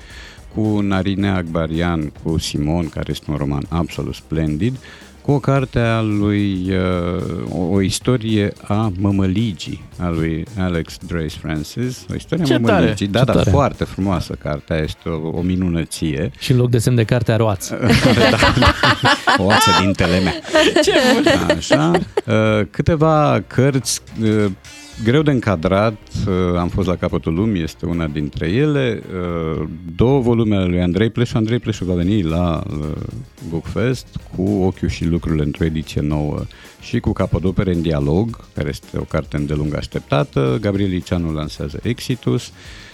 cu 0.54 0.80
Narinea 0.80 1.34
Agbarian, 1.34 2.12
cu 2.22 2.38
Simon, 2.38 2.88
care 2.88 3.10
este 3.10 3.30
un 3.30 3.36
roman 3.36 3.64
absolut 3.68 4.14
splendid, 4.14 4.76
cu 5.17 5.17
o 5.30 5.38
carte 5.38 5.78
a 5.78 6.00
lui, 6.00 6.70
uh, 6.70 7.58
o, 7.58 7.60
o 7.60 7.80
istorie 7.80 8.52
a 8.66 8.92
mămăligii, 8.98 9.82
a 9.98 10.08
lui 10.08 10.44
Alex 10.58 10.96
Drace 11.06 11.36
Francis, 11.40 12.04
o 12.10 12.14
istorie 12.14 12.44
Ce 12.44 12.54
a 12.54 12.60
tare! 12.60 12.72
mămăligii, 12.72 13.06
da, 13.06 13.18
Ce 13.18 13.24
da, 13.24 13.32
tare! 13.32 13.50
foarte 13.50 13.84
frumoasă 13.84 14.36
cartea, 14.42 14.76
este 14.76 15.08
o, 15.08 15.28
o 15.38 15.40
minunăție. 15.40 16.30
Și 16.38 16.52
în 16.52 16.58
loc 16.58 16.70
de 16.70 16.78
semn 16.78 16.96
de 16.96 17.04
carte 17.04 17.32
are 17.32 17.42
oață. 17.42 17.78
O 19.38 19.42
oață 19.44 19.70
din 19.80 19.92
telemea. 19.92 20.34
Ce 20.82 20.92
bun! 21.14 21.24
Așa. 21.56 21.90
Uh, 22.26 22.66
Câteva 22.70 23.42
cărți 23.46 24.00
uh, 24.22 24.44
greu 25.04 25.22
de 25.22 25.30
încadrat, 25.30 25.98
uh, 26.26 26.58
am 26.58 26.68
fost 26.68 26.88
la 26.88 26.96
capătul 26.96 27.34
lumii, 27.34 27.62
este 27.62 27.86
una 27.86 28.06
dintre 28.06 28.46
ele. 28.46 29.02
Uh, 29.58 29.68
Două 29.96 30.20
volume 30.20 30.56
ale 30.56 30.64
lui 30.64 30.80
Andrei 30.80 31.10
Pleșu. 31.10 31.36
Andrei 31.36 31.58
Pleșu 31.58 31.84
va 31.84 31.94
veni 31.94 32.22
la 32.22 32.62
uh, 32.70 32.86
Bookfest 33.48 34.06
cu 34.36 34.42
Ochiul 34.42 34.88
și 34.88 35.04
lucrurile 35.04 35.42
într-o 35.42 35.64
ediție 35.64 36.00
nouă 36.00 36.40
și 36.80 37.00
cu 37.00 37.12
Capodopere 37.12 37.72
în 37.72 37.82
dialog, 37.82 38.40
care 38.54 38.68
este 38.68 38.98
o 38.98 39.02
carte 39.02 39.36
îndelung 39.36 39.74
așteptată. 39.74 40.58
Gabriel 40.60 40.92
Iceanu 40.92 41.32
lansează 41.32 41.80
Exitus 41.82 42.52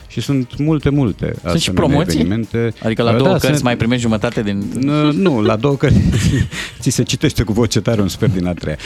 și 0.08 0.20
sunt 0.20 0.58
multe, 0.58 0.88
multe 0.90 1.25
Sunt 1.25 1.61
și 1.61 1.68
asemenea 1.70 1.87
promoții? 1.87 2.20
evenimente. 2.20 2.73
Adică 2.84 3.02
la 3.02 3.11
Uh, 3.11 3.16
două 3.16 3.28
da, 3.28 3.32
cărți 3.38 3.46
sunt- 3.46 3.62
mai 3.62 3.76
primești 3.76 4.02
jumătate 4.02 4.42
din... 4.42 4.62
nu, 4.80 5.12
nu, 5.12 5.40
la 5.42 5.56
două 5.56 5.75
cărți 5.76 5.99
ți 6.80 6.90
se 6.90 7.02
citește 7.02 7.42
cu 7.42 7.52
voce 7.52 7.80
tare 7.80 8.00
un 8.00 8.08
sfert 8.08 8.32
din 8.34 8.46
a 8.46 8.52
treia. 8.52 8.76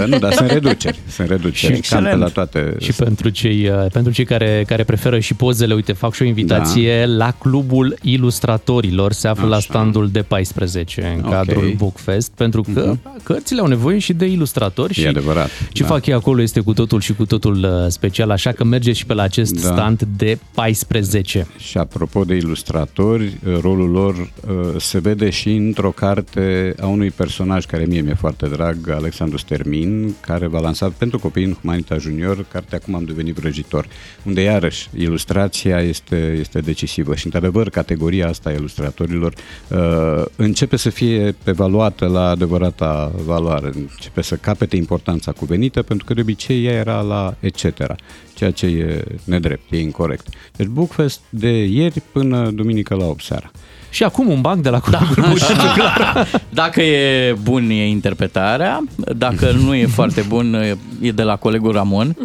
Uh, 0.00 0.06
nu, 0.06 0.18
dar 0.18 0.32
sunt 0.32 0.50
reduceri. 0.50 0.98
Sunt 1.08 1.28
reduceri. 1.28 1.56
Și 1.58 1.80
cam 1.90 2.02
pe 2.02 2.08
excelent. 2.08 2.20
la 2.20 2.28
toate. 2.28 2.76
Și 2.80 2.92
pentru 2.92 3.28
cei, 3.28 3.68
uh, 3.68 3.86
pentru 3.92 4.12
cei 4.12 4.24
care, 4.24 4.64
care 4.66 4.84
preferă 4.84 5.18
și 5.18 5.34
pozele, 5.34 5.74
uite, 5.74 5.92
fac 5.92 6.14
și 6.14 6.22
o 6.22 6.24
invitație 6.24 6.98
da. 6.98 7.06
la 7.06 7.34
Clubul 7.38 7.96
Ilustratorilor, 8.02 9.12
se 9.12 9.28
află 9.28 9.42
Așa. 9.42 9.50
la 9.50 9.56
Așa. 9.56 9.66
standul 9.68 10.08
de 10.08 10.20
14 10.22 11.14
în 11.18 11.24
Ok. 11.24 11.30
cadrul 11.32 11.74
Bookfest, 11.76 12.30
pentru 12.36 12.64
că 12.74 12.94
uh-huh. 12.94 13.22
cărțile 13.22 13.60
au 13.60 13.66
nevoie 13.66 13.98
și 13.98 14.12
de 14.12 14.26
ilustratori 14.26 14.92
și 14.92 15.02
E 15.02 15.08
adevărat. 15.08 15.50
ce 15.72 15.82
da. 15.82 15.88
fac 15.88 16.06
ei 16.06 16.14
acolo 16.14 16.42
este 16.42 16.60
cu 16.60 16.72
totul 16.72 17.00
și 17.00 17.12
cu 17.14 17.26
totul 17.26 17.56
uh, 17.64 17.70
special, 17.88 18.30
așa 18.30 18.52
că 18.52 18.64
mergeți 18.64 18.98
și 18.98 19.06
pe 19.06 19.14
la 19.14 19.22
acest 19.22 19.62
Da. 19.62 19.72
stand 19.72 20.02
de 20.16 20.38
14. 20.54 21.46
Și 21.58 21.78
apropo 21.78 22.24
de 22.24 22.34
ilustratori, 22.34 23.38
rolul 23.60 23.90
lor 23.90 24.14
uh, 24.14 24.80
se 24.80 24.98
vede 24.98 25.30
și 25.30 25.50
într-o 25.50 25.90
carte 25.90 26.74
a 26.80 26.86
unui 26.86 27.10
personaj 27.10 27.66
care 27.66 27.84
mie 27.84 28.00
mi-e 28.00 28.14
foarte 28.14 28.46
drag, 28.46 28.88
Alexandru 28.88 29.36
Stermin, 29.36 30.14
care 30.20 30.46
va 30.46 30.60
lansa 30.60 30.92
pentru 30.98 31.18
copii 31.18 31.44
în 31.44 31.52
Humanita 31.60 31.96
Junior, 31.96 32.44
cartea 32.52 32.78
Acum 32.82 32.94
am 32.94 33.04
devenit 33.04 33.34
vrăjitor, 33.34 33.86
unde 34.22 34.40
iarăși 34.40 34.88
ilustrația 34.96 35.80
este, 35.80 36.36
este 36.40 36.60
decisivă 36.60 37.14
și 37.14 37.24
într-adevăr 37.24 37.70
categoria 37.70 38.28
asta 38.28 38.48
a 38.48 38.52
ilustratorilor 38.52 39.32
uh, 39.68 40.24
începe 40.36 40.76
să 40.76 40.90
fie 40.90 41.34
evaluată 41.44 42.06
la 42.06 42.28
adevărata 42.28 43.12
valoare, 43.24 43.70
începe 43.74 44.22
să 44.22 44.36
capete 44.36 44.76
importanța 44.76 45.32
cuvenită, 45.32 45.82
pentru 45.82 46.04
că 46.06 46.14
de 46.14 46.20
obicei 46.20 46.64
ea 46.64 46.72
era 46.72 47.00
la 47.00 47.34
etc 47.40 47.94
ceea 48.42 48.50
ce 48.50 48.66
e 48.66 49.04
nedrept, 49.24 49.72
e 49.72 49.80
incorrect. 49.80 50.26
Deci 50.56 50.66
Bookfest 50.66 51.20
de 51.28 51.64
ieri 51.64 52.02
până 52.12 52.50
duminică 52.50 52.94
la 52.94 53.04
8 53.04 53.24
seara. 53.24 53.50
Și 53.90 54.04
acum 54.04 54.28
un 54.28 54.40
banc 54.40 54.62
de 54.62 54.68
la 54.68 54.80
colegul 54.80 55.38
da. 55.78 56.26
Dacă 56.62 56.82
e 56.82 57.32
bun, 57.42 57.70
e 57.70 57.88
interpretarea. 57.88 58.84
Dacă 59.16 59.50
nu 59.50 59.74
e 59.74 59.86
foarte 59.86 60.20
bun, 60.20 60.54
e 61.00 61.12
de 61.12 61.22
la 61.22 61.36
colegul 61.36 61.72
Ramon. 61.72 62.16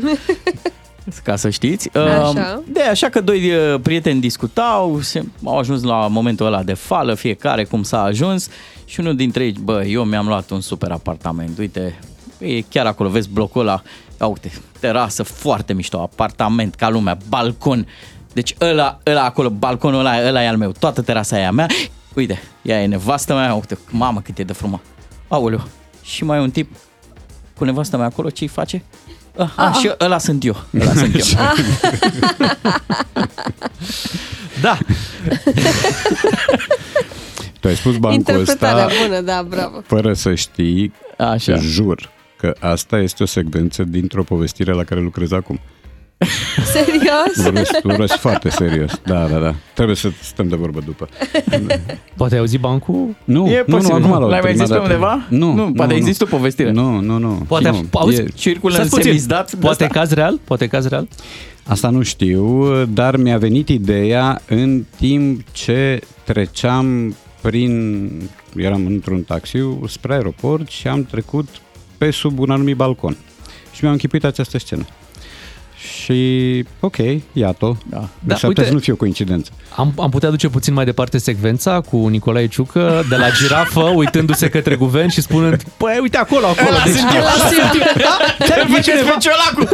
Ca 1.24 1.36
să 1.36 1.50
știți. 1.50 1.98
Așa. 1.98 2.64
De 2.68 2.82
așa 2.82 3.10
că 3.10 3.22
doi 3.22 3.52
uh, 3.52 3.80
prieteni 3.82 4.20
discutau, 4.20 5.02
au 5.44 5.58
ajuns 5.58 5.84
la 5.84 6.08
momentul 6.08 6.46
ăla 6.46 6.64
de 6.64 6.74
fală, 6.74 7.14
fiecare 7.14 7.64
cum 7.64 7.84
s-a 7.84 8.02
ajuns 8.02 8.50
și 8.86 9.00
unul 9.00 9.16
dintre 9.16 9.44
ei, 9.44 9.56
bă, 9.64 9.84
eu 9.86 10.04
mi-am 10.04 10.28
luat 10.28 10.50
un 10.50 10.62
super 10.62 10.92
apartament, 10.92 11.58
uite, 11.58 12.00
e 12.38 12.62
chiar 12.62 12.86
acolo, 12.86 13.10
vezi 13.10 13.30
blocul 13.30 13.62
ăla, 13.62 13.82
uite, 14.26 14.52
terasă 14.80 15.24
foarte 15.24 15.74
mișto, 15.74 16.02
apartament 16.02 16.76
ca 16.76 16.90
lumea, 16.90 17.18
balcon. 17.30 17.88
Deci 18.34 18.56
ăla, 18.62 19.00
ăla 19.06 19.24
acolo, 19.24 19.50
balconul 19.50 20.00
ăla, 20.00 20.28
ăla 20.28 20.44
e 20.44 20.48
al 20.48 20.58
meu, 20.58 20.72
toată 20.72 21.02
terasa 21.02 21.40
e 21.40 21.46
a 21.46 21.52
mea. 21.52 21.68
Uite, 22.14 22.42
ea 22.62 22.82
e 22.82 22.86
nevastă 22.86 23.34
mea, 23.34 23.54
uite, 23.54 23.78
mamă 23.90 24.22
cât 24.22 24.38
e 24.38 24.44
de 24.44 24.54
frumos. 24.54 24.80
Aoleu, 25.28 25.68
și 26.02 26.24
mai 26.24 26.40
un 26.40 26.52
tip 26.52 26.76
cu 27.58 27.64
nevastă 27.64 27.98
mea 27.98 28.06
acolo, 28.06 28.30
ce-i 28.30 28.48
face? 28.48 28.84
Ah, 29.38 29.50
ah, 29.56 29.76
și 29.76 29.92
ăla 30.00 30.18
sunt 30.18 30.44
eu. 30.46 30.56
Ăla 30.82 30.94
sunt 30.94 31.16
eu. 31.16 31.26
da. 34.62 34.78
Tu 37.60 37.68
ai 37.68 37.76
spus 37.76 37.98
bancul 37.98 38.40
ăsta 38.40 38.88
bună, 39.04 39.22
da, 39.22 39.44
bravo. 39.44 39.82
fără 39.86 40.14
să 40.14 40.36
știi, 40.36 40.94
Așa. 41.18 41.56
jur, 41.56 42.10
că 42.38 42.54
asta 42.60 43.00
este 43.00 43.24
o 43.24 43.26
secvență 43.26 43.84
dintr-o 43.84 44.24
povestire 44.24 44.72
la 44.74 44.84
care 44.84 45.02
lucrez 45.02 45.32
acum. 45.32 45.60
Serios? 46.74 47.44
Vorbesc, 47.44 47.82
vorbesc 47.82 48.16
foarte 48.16 48.50
serios. 48.50 49.02
Da, 49.06 49.28
da, 49.28 49.38
da. 49.40 49.56
Trebuie 49.74 49.96
să 49.96 50.10
stăm 50.22 50.48
de 50.48 50.56
vorbă 50.56 50.80
după. 50.86 51.10
Poate 52.16 52.34
ai 52.34 52.40
auzit 52.40 52.60
bancul? 52.60 53.16
Nu, 53.24 53.48
e 53.48 53.64
nu, 53.68 53.82
nu, 53.82 53.94
acum 53.94 54.30
L-ai 54.30 54.40
mai 54.44 54.56
zis 54.56 54.68
pe 54.70 54.78
undeva? 54.78 55.26
Nu, 55.30 55.54
nu, 55.54 55.72
poate 55.72 55.92
nu, 55.92 55.98
există 55.98 56.24
o 56.24 56.28
povestire. 56.28 56.72
Nu, 56.72 57.00
nu, 57.00 57.18
nu. 57.18 57.46
Poate, 57.48 57.70
nu, 57.70 57.86
auzi, 57.92 58.22
e... 58.22 58.26
circulă 58.36 58.78
în 58.78 58.88
semizdat? 58.88 59.56
Poate 59.56 59.88
caz 59.88 60.12
real? 60.12 60.40
Poate 60.44 60.68
caz 60.68 60.88
real? 60.88 61.08
Asta 61.64 61.90
nu 61.90 62.02
știu, 62.02 62.74
dar 62.86 63.18
mi-a 63.18 63.38
venit 63.38 63.70
ideea 63.70 64.42
în 64.48 64.84
timp 64.98 65.42
ce 65.52 66.02
treceam 66.24 67.16
prin, 67.42 68.12
eram 68.56 68.86
într-un 68.86 69.22
taxiu 69.22 69.84
spre 69.88 70.14
aeroport 70.14 70.68
și 70.68 70.88
am 70.88 71.04
trecut 71.04 71.48
pe 71.98 72.12
sub 72.12 72.40
un 72.40 72.50
anumit 72.50 72.76
balcon. 72.76 73.18
Și 73.72 73.80
mi-am 73.82 73.94
închipuit 73.94 74.24
această 74.24 74.58
scenă. 74.58 74.86
Și, 75.78 76.66
ok, 76.80 76.96
iată. 77.34 77.78
Da. 77.90 78.08
Deci 78.20 78.40
da, 78.42 78.48
uite, 78.48 78.66
să 78.66 78.74
nu 78.74 78.80
fie 78.80 78.94
o 78.94 78.96
coincidență. 78.96 79.52
Am, 79.76 79.94
am 80.00 80.10
putea 80.10 80.30
duce 80.30 80.48
puțin 80.48 80.74
mai 80.74 80.86
departe 80.86 81.18
secvența 81.18 81.82
cu 81.82 82.08
Nicolae 82.08 82.48
Ciucă 82.48 83.04
de 83.10 83.16
la 83.16 83.30
girafă, 83.30 83.82
uitându-se 83.96 84.50
către 84.50 84.76
guvern 84.76 85.08
și 85.08 85.22
spunând, 85.22 85.64
păi 85.78 85.98
uite 86.02 86.18
acolo, 86.18 86.46
acolo. 86.46 86.70
Ăla 86.70 86.84
deci, 86.84 86.96
sunt 86.96 87.12
eu. 87.16 87.22
Ăla 87.32 87.38
sunt 87.50 87.74
eu. 87.74 88.04
Da? 88.04 88.78
cineva? 88.80 89.18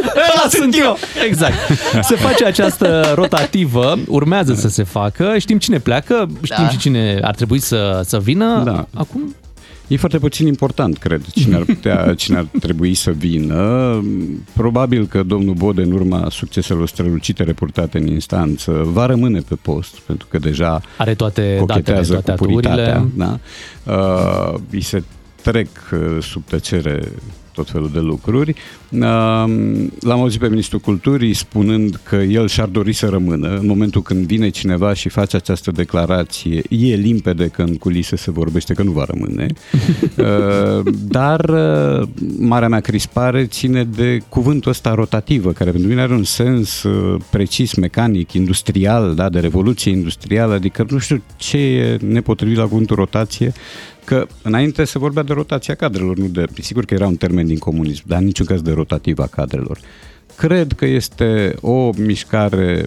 Ăla 0.32 0.48
sunt 0.48 0.76
eu. 0.78 0.98
Exact. 1.26 1.54
Se 2.02 2.14
face 2.14 2.44
această 2.44 3.12
rotativă, 3.14 3.98
urmează 4.08 4.54
să 4.54 4.68
se 4.68 4.82
facă, 4.82 5.34
știm 5.38 5.58
cine 5.58 5.78
pleacă, 5.78 6.28
știm 6.42 6.64
da. 6.64 6.68
și 6.68 6.78
cine 6.78 7.18
ar 7.22 7.34
trebui 7.34 7.58
să, 7.58 8.00
să 8.04 8.18
vină. 8.18 8.62
Da. 8.64 8.86
Acum 8.94 9.34
E 9.88 9.96
foarte 9.96 10.18
puțin 10.18 10.46
important, 10.46 10.98
cred, 10.98 11.26
cine 11.26 11.56
ar, 11.56 11.62
putea, 11.64 12.14
cine 12.16 12.36
ar 12.36 12.46
trebui 12.60 12.94
să 12.94 13.10
vină. 13.10 14.02
Probabil 14.54 15.06
că 15.06 15.22
domnul 15.22 15.54
Bode, 15.54 15.82
în 15.82 15.92
urma 15.92 16.26
succeselor 16.30 16.88
strălucite 16.88 17.42
reportate 17.42 17.98
în 17.98 18.06
instanță, 18.06 18.82
va 18.84 19.06
rămâne 19.06 19.40
pe 19.40 19.54
post, 19.54 19.98
pentru 19.98 20.26
că 20.30 20.38
deja 20.38 20.80
are 20.98 21.14
toate 21.14 21.56
cochetează 21.58 22.14
datele, 22.14 22.36
toate 22.36 22.44
cu 22.44 22.52
puritatea. 22.52 23.06
Da? 23.14 23.38
Uh, 23.84 24.54
îi 24.70 24.80
se 24.80 25.02
trec 25.42 25.68
uh, 25.92 26.22
sub 26.22 26.44
tăcere 26.44 27.00
tot 27.54 27.70
felul 27.70 27.90
de 27.92 27.98
lucruri. 27.98 28.54
L-am 30.00 30.20
auzit 30.20 30.40
pe 30.40 30.48
Ministrul 30.48 30.80
Culturii 30.80 31.34
spunând 31.34 32.00
că 32.02 32.16
el 32.16 32.48
și-ar 32.48 32.68
dori 32.68 32.92
să 32.92 33.06
rămână. 33.06 33.56
În 33.56 33.66
momentul 33.66 34.02
când 34.02 34.26
vine 34.26 34.48
cineva 34.48 34.94
și 34.94 35.08
face 35.08 35.36
această 35.36 35.70
declarație, 35.70 36.62
e 36.68 36.94
limpede 36.94 37.48
că 37.48 37.62
în 37.62 37.74
culise 37.74 38.16
se 38.16 38.30
vorbește 38.30 38.74
că 38.74 38.82
nu 38.82 38.90
va 38.90 39.04
rămâne. 39.04 39.46
Dar 41.18 41.50
marea 42.38 42.68
mea 42.68 42.80
crispare 42.80 43.44
ține 43.44 43.84
de 43.84 44.22
cuvântul 44.28 44.70
ăsta 44.70 44.94
rotativă, 44.94 45.52
care 45.52 45.70
pentru 45.70 45.88
mine 45.88 46.00
are 46.00 46.12
un 46.12 46.24
sens 46.24 46.82
uh, 46.82 47.20
precis, 47.30 47.74
mecanic, 47.74 48.32
industrial, 48.32 49.14
da, 49.14 49.28
de 49.28 49.40
revoluție 49.40 49.90
industrială, 49.90 50.54
adică 50.54 50.86
nu 50.88 50.98
știu 50.98 51.22
ce 51.36 51.56
e 51.56 51.98
nepotrivit 52.00 52.56
la 52.56 52.66
cuvântul 52.66 52.96
rotație, 52.96 53.52
că 54.04 54.26
înainte 54.42 54.84
se 54.84 54.98
vorbea 54.98 55.22
de 55.22 55.32
rotația 55.32 55.74
cadrelor, 55.74 56.16
nu 56.16 56.26
de, 56.26 56.44
sigur 56.60 56.84
că 56.84 56.94
era 56.94 57.06
un 57.06 57.16
termen 57.16 57.46
din 57.46 57.58
comunism, 57.58 58.02
dar 58.06 58.18
în 58.18 58.24
niciun 58.24 58.46
caz 58.46 58.60
de 58.60 58.72
rotativa 58.72 59.26
cadrelor. 59.26 59.78
Cred 60.36 60.72
că 60.72 60.86
este 60.86 61.54
o 61.60 61.90
mișcare 61.96 62.86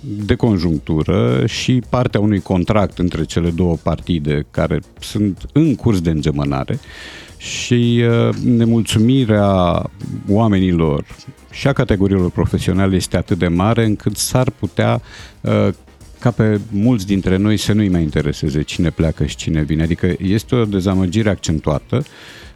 de 0.00 0.34
conjunctură 0.34 1.46
și 1.46 1.82
partea 1.88 2.20
unui 2.20 2.40
contract 2.40 2.98
între 2.98 3.24
cele 3.24 3.50
două 3.50 3.76
partide 3.82 4.46
care 4.50 4.80
sunt 5.00 5.46
în 5.52 5.74
curs 5.74 6.00
de 6.00 6.10
îngemănare 6.10 6.78
și 7.36 8.04
uh, 8.08 8.34
nemulțumirea 8.34 9.82
oamenilor 10.28 11.04
și 11.50 11.68
a 11.68 11.72
categoriilor 11.72 12.30
profesionale 12.30 12.96
este 12.96 13.16
atât 13.16 13.38
de 13.38 13.48
mare 13.48 13.84
încât 13.84 14.16
s-ar 14.16 14.50
putea 14.50 15.00
uh, 15.40 15.68
ca 16.18 16.30
pe 16.30 16.60
mulți 16.70 17.06
dintre 17.06 17.36
noi 17.36 17.56
să 17.56 17.72
nu-i 17.72 17.88
mai 17.88 18.02
intereseze 18.02 18.62
cine 18.62 18.90
pleacă 18.90 19.24
și 19.24 19.36
cine 19.36 19.62
vine. 19.62 19.82
Adică 19.82 20.14
este 20.18 20.54
o 20.54 20.64
dezamăgire 20.64 21.30
accentuată. 21.30 22.04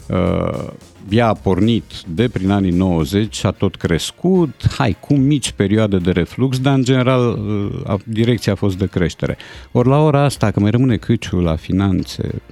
Uh, 0.08 0.68
ea 1.08 1.28
a 1.28 1.34
pornit 1.34 1.84
de 2.14 2.28
prin 2.28 2.50
anii 2.50 2.70
90, 2.70 3.44
a 3.44 3.50
tot 3.50 3.76
crescut, 3.76 4.66
hai, 4.76 4.96
cu 5.00 5.14
mici 5.14 5.52
perioade 5.52 5.96
de 5.96 6.10
reflux, 6.10 6.58
dar 6.58 6.74
în 6.74 6.84
general 6.84 7.38
uh, 7.88 8.00
direcția 8.04 8.52
a 8.52 8.56
fost 8.56 8.78
de 8.78 8.86
creștere. 8.86 9.36
Ori 9.72 9.88
la 9.88 9.98
ora 9.98 10.24
asta, 10.24 10.50
că 10.50 10.60
mai 10.60 10.70
rămâne 10.70 10.96
câciul 10.96 11.42
la 11.42 11.56
finanțe, 11.56 12.42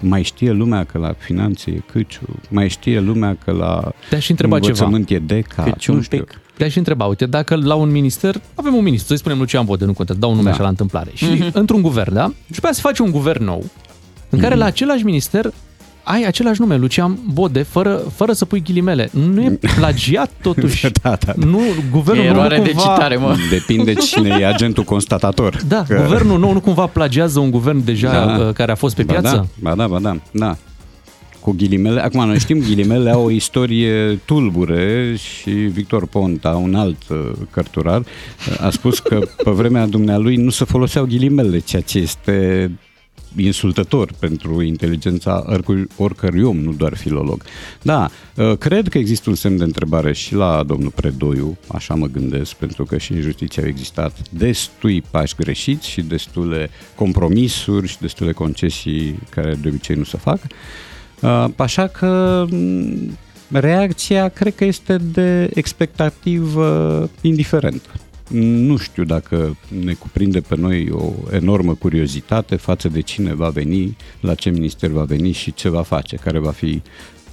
mai 0.00 0.22
știe 0.22 0.50
lumea 0.50 0.84
că 0.84 0.98
la 0.98 1.14
finanțe 1.18 1.70
e 1.70 1.80
câciu, 1.92 2.20
mai 2.48 2.68
știe 2.68 3.00
lumea 3.00 3.36
că 3.44 3.50
la 3.52 3.92
Te-aș 4.08 4.28
întreba 4.28 4.56
învățământ 4.56 5.06
ceva. 5.06 5.22
e 5.22 5.34
deca, 5.34 5.62
Câciu 5.62 5.92
un 5.92 6.02
pic. 6.08 6.40
Te-aș 6.56 6.76
întreba, 6.76 7.04
uite, 7.04 7.26
dacă 7.26 7.56
la 7.56 7.74
un 7.74 7.90
minister, 7.90 8.40
avem 8.54 8.74
un 8.74 8.82
ministru, 8.82 9.12
să 9.12 9.18
spunem 9.18 9.38
Lucian 9.38 9.64
Bode, 9.64 9.84
nu 9.84 9.92
contează, 9.92 10.20
dau 10.20 10.30
un 10.30 10.36
nume 10.36 10.48
da. 10.48 10.54
așa 10.54 10.62
la 10.62 10.68
întâmplare, 10.68 11.10
și 11.14 11.26
mm-hmm. 11.26 11.52
într-un 11.52 11.82
guvern, 11.82 12.14
da? 12.14 12.32
Și 12.46 12.60
după 12.60 12.68
se 12.72 12.80
face 12.80 13.02
un 13.02 13.10
guvern 13.10 13.44
nou, 13.44 13.64
în 14.28 14.38
care 14.38 14.54
mm-hmm. 14.54 14.58
la 14.58 14.64
același 14.64 15.04
minister 15.04 15.52
ai 16.10 16.24
același 16.24 16.60
nume, 16.60 16.76
Lucian 16.76 17.18
Bode, 17.32 17.62
fără, 17.62 18.00
fără 18.14 18.32
să 18.32 18.44
pui 18.44 18.62
ghilimele. 18.62 19.10
Nu 19.12 19.42
e 19.42 19.58
plagiat 19.76 20.30
totuși. 20.42 20.86
da, 21.02 21.16
da. 21.24 21.32
Nu, 21.36 21.60
guvernul 21.90 22.24
e 22.24 22.30
nou 22.30 22.42
nu 22.42 22.48
cumva... 22.48 22.64
de 22.64 22.70
citare, 22.70 23.16
mă. 23.16 23.36
Depinde 23.50 23.94
cine 24.10 24.36
e 24.40 24.46
agentul 24.46 24.84
constatator. 24.84 25.62
Da, 25.68 25.84
că... 25.88 26.02
guvernul 26.02 26.38
nou 26.38 26.52
nu 26.52 26.60
cumva 26.60 26.86
plagiază 26.86 27.38
un 27.38 27.50
guvern 27.50 27.84
deja 27.84 28.10
da. 28.10 28.44
Uh, 28.46 28.52
care 28.52 28.72
a 28.72 28.74
fost 28.74 28.96
pe 28.96 29.02
ba 29.02 29.12
piață? 29.12 29.34
Da, 29.36 29.70
ba 29.70 29.74
da, 29.74 29.86
ba 29.86 29.98
da, 29.98 30.16
da 30.30 30.56
cu 31.40 31.54
ghilimele. 31.56 32.00
Acum, 32.00 32.26
noi 32.26 32.38
știm, 32.38 32.58
ghilimele 32.58 33.10
au 33.10 33.24
o 33.24 33.30
istorie 33.30 34.20
tulbure 34.24 35.14
și 35.16 35.50
Victor 35.50 36.06
Ponta, 36.06 36.48
un 36.48 36.74
alt 36.74 37.08
uh, 37.08 37.30
cărturar, 37.50 38.02
a 38.60 38.70
spus 38.70 38.98
că 38.98 39.18
pe 39.44 39.50
vremea 39.50 39.86
dumnealui 39.86 40.36
nu 40.36 40.50
se 40.50 40.64
foloseau 40.64 41.04
ghilimele, 41.04 41.58
ceea 41.58 41.82
ce 41.82 41.98
este 41.98 42.70
insultător 43.36 44.12
pentru 44.18 44.62
inteligența 44.62 45.44
oricărui 45.96 46.42
om, 46.42 46.56
nu 46.56 46.72
doar 46.72 46.96
filolog. 46.96 47.42
Da, 47.82 48.10
uh, 48.36 48.56
cred 48.58 48.88
că 48.88 48.98
există 48.98 49.30
un 49.30 49.36
semn 49.36 49.56
de 49.56 49.64
întrebare 49.64 50.12
și 50.12 50.34
la 50.34 50.62
domnul 50.62 50.90
Predoiu, 50.94 51.58
așa 51.66 51.94
mă 51.94 52.06
gândesc, 52.06 52.54
pentru 52.54 52.84
că 52.84 52.98
și 52.98 53.12
în 53.12 53.20
justiție 53.20 53.62
au 53.62 53.68
existat 53.68 54.16
destui 54.30 55.02
pași 55.10 55.34
greșiți 55.34 55.88
și 55.88 56.02
destule 56.02 56.70
compromisuri 56.94 57.88
și 57.88 57.98
destule 58.00 58.32
concesii 58.32 59.18
care 59.30 59.54
de 59.54 59.68
obicei 59.68 59.96
nu 59.96 60.04
se 60.04 60.16
fac. 60.16 60.38
Uh, 61.20 61.44
așa 61.56 61.86
că 61.86 62.46
reacția 63.48 64.28
cred 64.28 64.54
că 64.54 64.64
este 64.64 64.96
de 64.96 65.50
expectativ 65.54 66.56
indiferent. 67.20 67.82
Nu 68.38 68.76
știu 68.76 69.04
dacă 69.04 69.56
ne 69.84 69.92
cuprinde 69.92 70.40
pe 70.40 70.56
noi 70.56 70.88
o 70.92 71.12
enormă 71.30 71.74
curiozitate 71.74 72.56
față 72.56 72.88
de 72.88 73.00
cine 73.00 73.34
va 73.34 73.48
veni, 73.48 73.96
la 74.20 74.34
ce 74.34 74.50
minister 74.50 74.90
va 74.90 75.02
veni 75.02 75.32
și 75.32 75.54
ce 75.54 75.68
va 75.68 75.82
face, 75.82 76.16
care 76.16 76.38
va 76.38 76.50
fi 76.50 76.82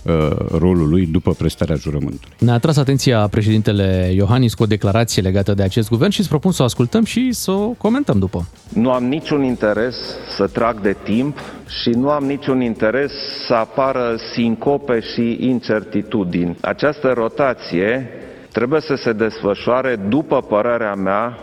uh, 0.03 0.29
rolul 0.51 0.89
lui 0.89 1.05
după 1.05 1.31
prestarea 1.33 1.75
jurământului. 1.75 2.35
Ne-a 2.39 2.53
atras 2.53 2.77
atenția 2.77 3.27
președintele 3.27 4.11
Iohannis 4.15 4.53
cu 4.53 4.63
o 4.63 4.65
declarație 4.65 5.21
legată 5.21 5.53
de 5.53 5.63
acest 5.63 5.89
guvern 5.89 6.11
și 6.11 6.19
îți 6.19 6.29
propun 6.29 6.51
să 6.51 6.61
o 6.61 6.65
ascultăm 6.65 7.03
și 7.03 7.31
să 7.31 7.51
o 7.51 7.67
comentăm 7.67 8.19
după. 8.19 8.47
Nu 8.73 8.91
am 8.91 9.03
niciun 9.03 9.43
interes 9.43 9.95
să 10.35 10.47
trag 10.47 10.81
de 10.81 10.95
timp 11.03 11.37
și 11.81 11.89
nu 11.89 12.09
am 12.09 12.23
niciun 12.23 12.61
interes 12.61 13.11
să 13.47 13.53
apară 13.53 14.15
sincope 14.33 14.99
și 14.99 15.37
incertitudini. 15.39 16.57
Această 16.61 17.11
rotație 17.15 18.09
trebuie 18.57 18.81
să 18.81 18.95
se 18.95 19.13
desfășoare, 19.13 19.95
după 19.95 20.41
părerea 20.41 20.93
mea, 20.93 21.37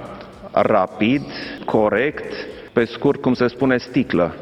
rapid, 0.52 1.22
corect, 1.64 2.32
pe 2.72 2.84
scurt, 2.84 3.20
cum 3.20 3.34
se 3.34 3.46
spune, 3.46 3.76
sticlă. 3.76 4.34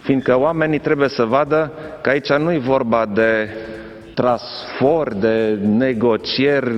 Fiindcă 0.00 0.38
oamenii 0.38 0.78
trebuie 0.78 1.08
să 1.08 1.24
vadă 1.24 1.72
că 2.02 2.10
aici 2.10 2.32
nu 2.32 2.52
e 2.52 2.58
vorba 2.58 3.06
de 3.06 3.48
trasfor, 4.14 5.14
de 5.14 5.58
negocieri 5.62 6.72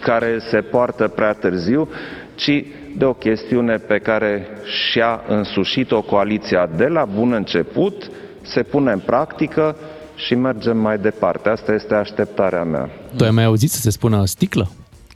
care 0.00 0.38
se 0.38 0.60
poartă 0.60 1.08
prea 1.08 1.32
târziu, 1.32 1.88
ci 2.34 2.64
de 2.96 3.04
o 3.04 3.12
chestiune 3.12 3.76
pe 3.76 3.98
care 3.98 4.46
și-a 4.64 5.22
însușit-o 5.28 6.02
coaliția 6.02 6.68
de 6.76 6.86
la 6.86 7.04
bun 7.04 7.32
început, 7.32 8.10
se 8.42 8.62
pune 8.62 8.92
în 8.92 9.00
practică 9.06 9.76
și 10.14 10.34
mergem 10.34 10.78
mai 10.78 10.98
departe. 10.98 11.48
Asta 11.48 11.72
este 11.72 11.94
așteptarea 11.94 12.62
mea. 12.62 12.90
Tu 13.16 13.24
ai 13.24 13.30
mai 13.30 13.44
auzit 13.44 13.70
să 13.70 13.80
se 13.80 13.90
spună 13.90 14.24
sticlă? 14.26 14.70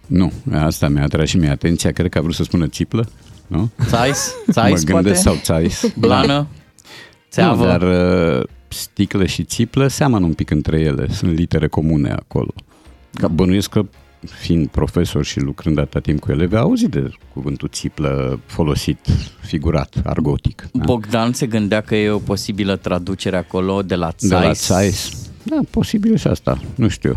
Nu, 0.06 0.32
asta 0.52 0.88
mi-a 0.88 1.02
atras 1.02 1.28
și 1.28 1.36
mie 1.36 1.48
atenția, 1.48 1.92
cred 1.92 2.10
că 2.10 2.18
a 2.18 2.20
vrut 2.20 2.34
să 2.34 2.42
spună 2.42 2.66
țiplă, 2.66 3.08
nu? 3.46 3.70
Țais? 3.86 4.34
Țais, 4.50 4.84
mă 4.84 4.92
gândesc 4.92 5.22
poate? 5.22 5.28
sau 5.28 5.36
țais. 5.42 5.92
Blană? 5.96 6.46
Țeavă? 7.30 7.62
Nu, 7.62 7.68
dar 7.68 7.82
uh, 7.82 8.44
sticlă 8.68 9.26
și 9.26 9.44
țiplă 9.44 9.86
seamănă 9.86 10.24
un 10.24 10.32
pic 10.32 10.50
între 10.50 10.80
ele, 10.80 11.06
sunt 11.10 11.32
litere 11.32 11.68
comune 11.68 12.10
acolo. 12.10 12.54
Ca 13.12 13.28
bănuiesc 13.28 13.70
că 13.70 13.84
fiind 14.26 14.68
profesor 14.68 15.24
și 15.24 15.40
lucrând 15.40 15.78
atâta 15.78 16.00
timp 16.00 16.20
cu 16.20 16.30
elevi, 16.30 16.54
a 16.54 16.58
auzit 16.58 16.88
de 16.88 17.10
cuvântul 17.32 17.68
țiplă 17.68 18.40
folosit, 18.46 18.98
figurat, 19.40 19.94
argotic. 20.04 20.68
Da? 20.72 20.84
Bogdan 20.84 21.32
se 21.32 21.46
gândea 21.46 21.80
că 21.80 21.94
e 21.96 22.10
o 22.10 22.18
posibilă 22.18 22.76
traducere 22.76 23.36
acolo 23.36 23.82
de 23.82 23.94
la 23.94 24.12
țais. 24.12 24.40
De 24.40 24.46
la 24.46 24.52
țais. 24.52 25.28
Da, 25.42 25.58
posibil 25.70 26.16
și 26.16 26.26
asta, 26.26 26.60
nu 26.74 26.88
știu. 26.88 27.16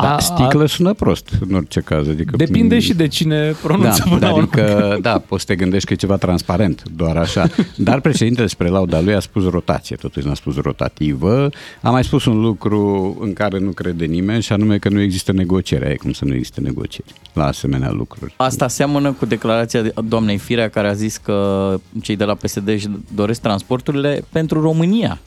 Da, 0.00 0.18
sticlă 0.18 0.66
sună 0.66 0.92
prost 0.92 1.28
în 1.48 1.54
orice 1.54 1.80
caz. 1.80 2.08
Adică, 2.08 2.36
Depinde 2.36 2.78
și 2.78 2.94
de 2.94 3.08
cine 3.08 3.54
pronunță 3.62 4.16
da, 4.18 4.28
adică, 4.28 4.98
Da, 5.00 5.18
poți 5.18 5.40
să 5.40 5.46
te 5.46 5.56
gândești 5.56 5.86
că 5.86 5.92
e 5.92 5.96
ceva 5.96 6.16
transparent, 6.16 6.82
doar 6.96 7.16
așa. 7.16 7.48
Dar 7.76 8.00
președintele 8.00 8.46
spre 8.46 8.68
lauda 8.68 9.00
lui 9.00 9.14
a 9.14 9.20
spus 9.20 9.50
rotație, 9.50 9.96
totuși 9.96 10.26
n-a 10.26 10.34
spus 10.34 10.56
rotativă. 10.56 11.48
A 11.82 11.90
mai 11.90 12.04
spus 12.04 12.24
un 12.24 12.40
lucru 12.40 13.16
în 13.20 13.32
care 13.32 13.58
nu 13.58 13.70
crede 13.70 14.04
nimeni 14.04 14.42
și 14.42 14.52
anume 14.52 14.78
că 14.78 14.88
nu 14.88 15.00
există 15.00 15.32
negociere. 15.32 15.88
E 15.88 15.96
cum 15.96 16.12
să 16.12 16.24
nu 16.24 16.34
există 16.34 16.60
negocieri 16.60 17.12
la 17.32 17.46
asemenea 17.46 17.90
lucruri. 17.90 18.34
Asta 18.36 18.68
seamănă 18.68 19.12
cu 19.12 19.26
declarația 19.26 19.82
doamnei 20.04 20.38
Firea 20.38 20.68
care 20.68 20.88
a 20.88 20.92
zis 20.92 21.16
că 21.16 21.74
cei 22.02 22.16
de 22.16 22.24
la 22.24 22.34
PSD 22.34 22.68
își 22.68 22.88
doresc 23.14 23.40
transporturile 23.40 24.24
pentru 24.32 24.60
România. 24.60 25.20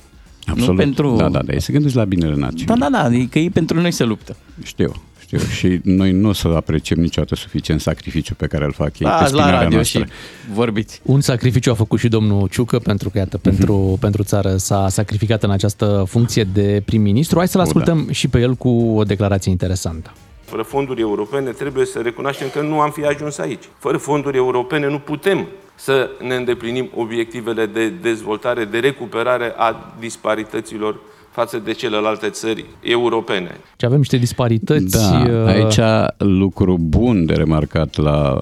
Absolut. 0.48 0.70
Nu 0.70 0.76
pentru... 0.76 1.16
Da, 1.16 1.30
da, 1.30 1.42
da, 1.42 1.60
se 1.60 1.74
gândesc 1.74 1.96
la 1.96 2.06
binele 2.06 2.36
națiunii. 2.36 2.66
Da, 2.66 2.76
da, 2.76 2.90
da, 2.90 3.04
adică 3.04 3.40
ei 3.40 3.50
pentru 3.50 3.82
noi 3.82 3.92
se 3.92 4.04
luptă. 4.04 4.36
Știu, 4.64 4.92
știu. 5.22 5.38
Și 5.38 5.80
noi 5.84 6.12
nu 6.12 6.30
o 6.30 6.34
să 6.34 6.48
apreciem 6.48 7.00
niciodată 7.00 7.36
suficient 7.36 7.82
sacrificiu 7.82 8.34
pe 8.34 8.48
care 8.48 8.66
îl 8.66 8.72
fac 8.72 9.00
ei 9.00 9.08
da, 9.08 9.12
pe 9.12 9.32
la 9.32 9.50
radio 9.50 9.76
noastră. 9.76 10.00
și 10.00 10.10
vorbiți. 10.54 11.02
Un 11.04 11.22
sacrificiu 11.22 11.72
a 11.72 11.74
făcut 11.74 12.00
și 12.00 12.08
domnul 12.08 12.48
Ciucă 12.48 12.80
pentru 12.80 13.10
că, 13.10 13.18
iată, 13.18 13.40
uh-huh. 13.40 13.42
pentru, 13.42 13.98
pentru 14.00 14.24
țară 14.24 14.58
s-a 14.58 14.90
sacrificat 14.90 15.44
în 15.44 15.52
această 15.52 16.06
funcție 16.08 16.44
de 16.44 16.82
prim-ministru. 16.86 17.38
Hai 17.38 17.48
să-l 17.48 17.62
ascultăm 17.62 18.00
o, 18.00 18.06
da. 18.06 18.12
și 18.12 18.28
pe 18.28 18.40
el 18.40 18.56
cu 18.56 18.70
o 18.70 19.04
declarație 19.04 19.52
interesantă. 19.52 20.14
Fără 20.46 20.62
fonduri 20.62 21.02
europene 21.02 21.50
trebuie 21.50 21.86
să 21.86 22.00
recunoaștem 22.00 22.48
că 22.54 22.62
nu 22.62 22.80
am 22.80 22.92
fi 22.92 23.04
ajuns 23.06 23.38
aici. 23.38 23.64
Fără 23.78 23.98
fonduri 23.98 24.38
europene 24.38 24.90
nu 24.90 25.00
putem 25.00 25.48
să 25.76 26.10
ne 26.22 26.36
îndeplinim 26.36 26.90
obiectivele 26.96 27.66
de 27.66 27.90
dezvoltare, 27.90 28.66
de 28.66 28.80
recuperare 28.80 29.54
a 29.58 29.96
disparităților 30.00 31.00
față 31.32 31.58
de 31.58 31.72
celelalte 31.72 32.30
țări 32.30 32.66
europene. 32.82 33.58
Și 33.80 33.86
avem 33.86 33.98
niște 33.98 34.18
disparități. 34.18 34.92
Da, 34.92 35.26
uh, 35.30 35.46
aici 35.46 35.80
lucru 36.18 36.78
bun 36.80 37.26
de 37.26 37.34
remarcat 37.34 37.96
la 37.96 38.42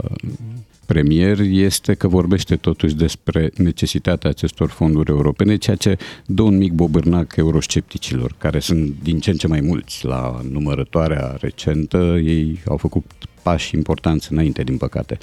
premier 0.85 1.39
este 1.39 1.93
că 1.93 2.07
vorbește 2.07 2.55
totuși 2.55 2.95
despre 2.95 3.51
necesitatea 3.57 4.29
acestor 4.29 4.69
fonduri 4.69 5.09
europene, 5.09 5.55
ceea 5.55 5.75
ce 5.75 5.97
dă 6.25 6.41
un 6.41 6.57
mic 6.57 6.71
bobârnac 6.71 7.35
euroscepticilor, 7.35 8.35
care 8.37 8.59
sunt 8.59 8.93
din 9.03 9.19
ce 9.19 9.29
în 9.29 9.37
ce 9.37 9.47
mai 9.47 9.61
mulți. 9.61 10.05
La 10.05 10.41
numărătoarea 10.51 11.37
recentă 11.39 11.97
ei 12.23 12.61
au 12.67 12.77
făcut 12.77 13.05
pași 13.41 13.75
importanți 13.75 14.31
înainte, 14.31 14.63
din 14.63 14.77
păcate. 14.77 15.17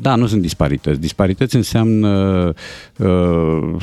Da, 0.00 0.14
nu 0.14 0.26
sunt 0.26 0.42
disparități. 0.42 1.00
Disparități 1.00 1.56
înseamnă 1.56 2.52
uh, 2.98 3.76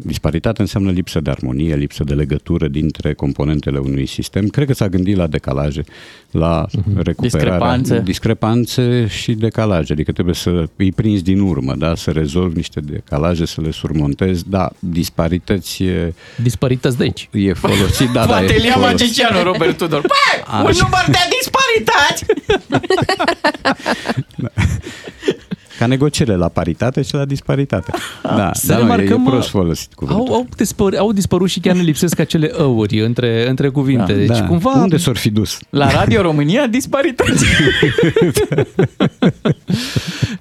Disparitate 0.00 0.60
înseamnă 0.60 0.90
lipsă 0.90 1.20
de 1.20 1.30
armonie, 1.30 1.74
lipsă 1.74 2.04
de 2.04 2.14
legătură 2.14 2.68
dintre 2.68 3.14
componentele 3.14 3.78
unui 3.78 4.06
sistem. 4.06 4.48
Cred 4.48 4.66
că 4.66 4.72
s-a 4.72 4.88
gândit 4.88 5.16
la 5.16 5.26
decalaje, 5.26 5.84
la 6.30 6.66
uh-huh. 6.66 6.96
recuperarea... 6.96 7.50
Discrepanțe. 7.50 8.00
Discrepanțe 8.00 9.06
și 9.06 9.32
decalaje, 9.32 9.92
adică 9.92 10.12
trebuie 10.12 10.34
să 10.34 10.68
îi 10.76 10.92
prinzi 10.92 11.22
din 11.22 11.40
urmă, 11.40 11.74
da? 11.74 11.94
să 11.94 12.10
rezolvi 12.10 12.56
niște 12.56 12.80
decalaje, 12.80 13.44
să 13.44 13.60
le 13.60 13.70
surmontezi. 13.70 14.44
Da, 14.48 14.70
disparități 14.78 15.82
e... 15.82 16.14
Disparități 16.42 16.96
de 16.96 17.02
aici. 17.02 17.28
E 17.32 17.52
folosit, 17.52 18.08
da, 18.10 18.26
da, 18.26 18.42
e 18.42 18.46
folosit. 18.46 18.76
magicianul 18.76 19.42
Robert 19.42 19.76
Tudor. 19.76 20.00
Băi, 20.00 20.64
un 20.64 20.72
număr 20.80 21.04
de 21.06 21.18
disparități! 21.38 22.24
da. 25.78 25.84
Ca 25.84 25.86
negociere 25.86 26.34
la 26.34 26.48
paritate 26.48 27.02
și 27.02 27.14
la 27.14 27.24
disparitate. 27.24 27.92
Da, 28.22 28.50
să 28.52 28.72
da, 28.72 28.76
remarcăm, 28.76 29.20
e, 29.20 29.22
e 29.26 29.30
prost 29.30 29.48
folosit 29.48 29.94
cuvântul. 29.94 30.26
Au, 30.26 30.34
au, 30.34 30.46
dispăr, 30.56 30.94
au 30.94 31.12
dispărut 31.12 31.48
și 31.48 31.60
chiar 31.60 31.74
ne 31.74 31.82
lipsesc 31.82 32.18
acele 32.18 32.50
ăuri 32.58 33.00
între, 33.00 33.48
între 33.48 33.68
cuvinte. 33.68 34.12
Da, 34.12 34.18
deci 34.18 34.38
da. 34.38 34.46
cumva... 34.46 34.72
Unde 34.72 34.96
s-or 34.96 35.16
fi 35.16 35.30
dus? 35.30 35.58
La 35.70 35.90
Radio 35.90 36.20
România, 36.22 36.66
disparități. 36.66 37.44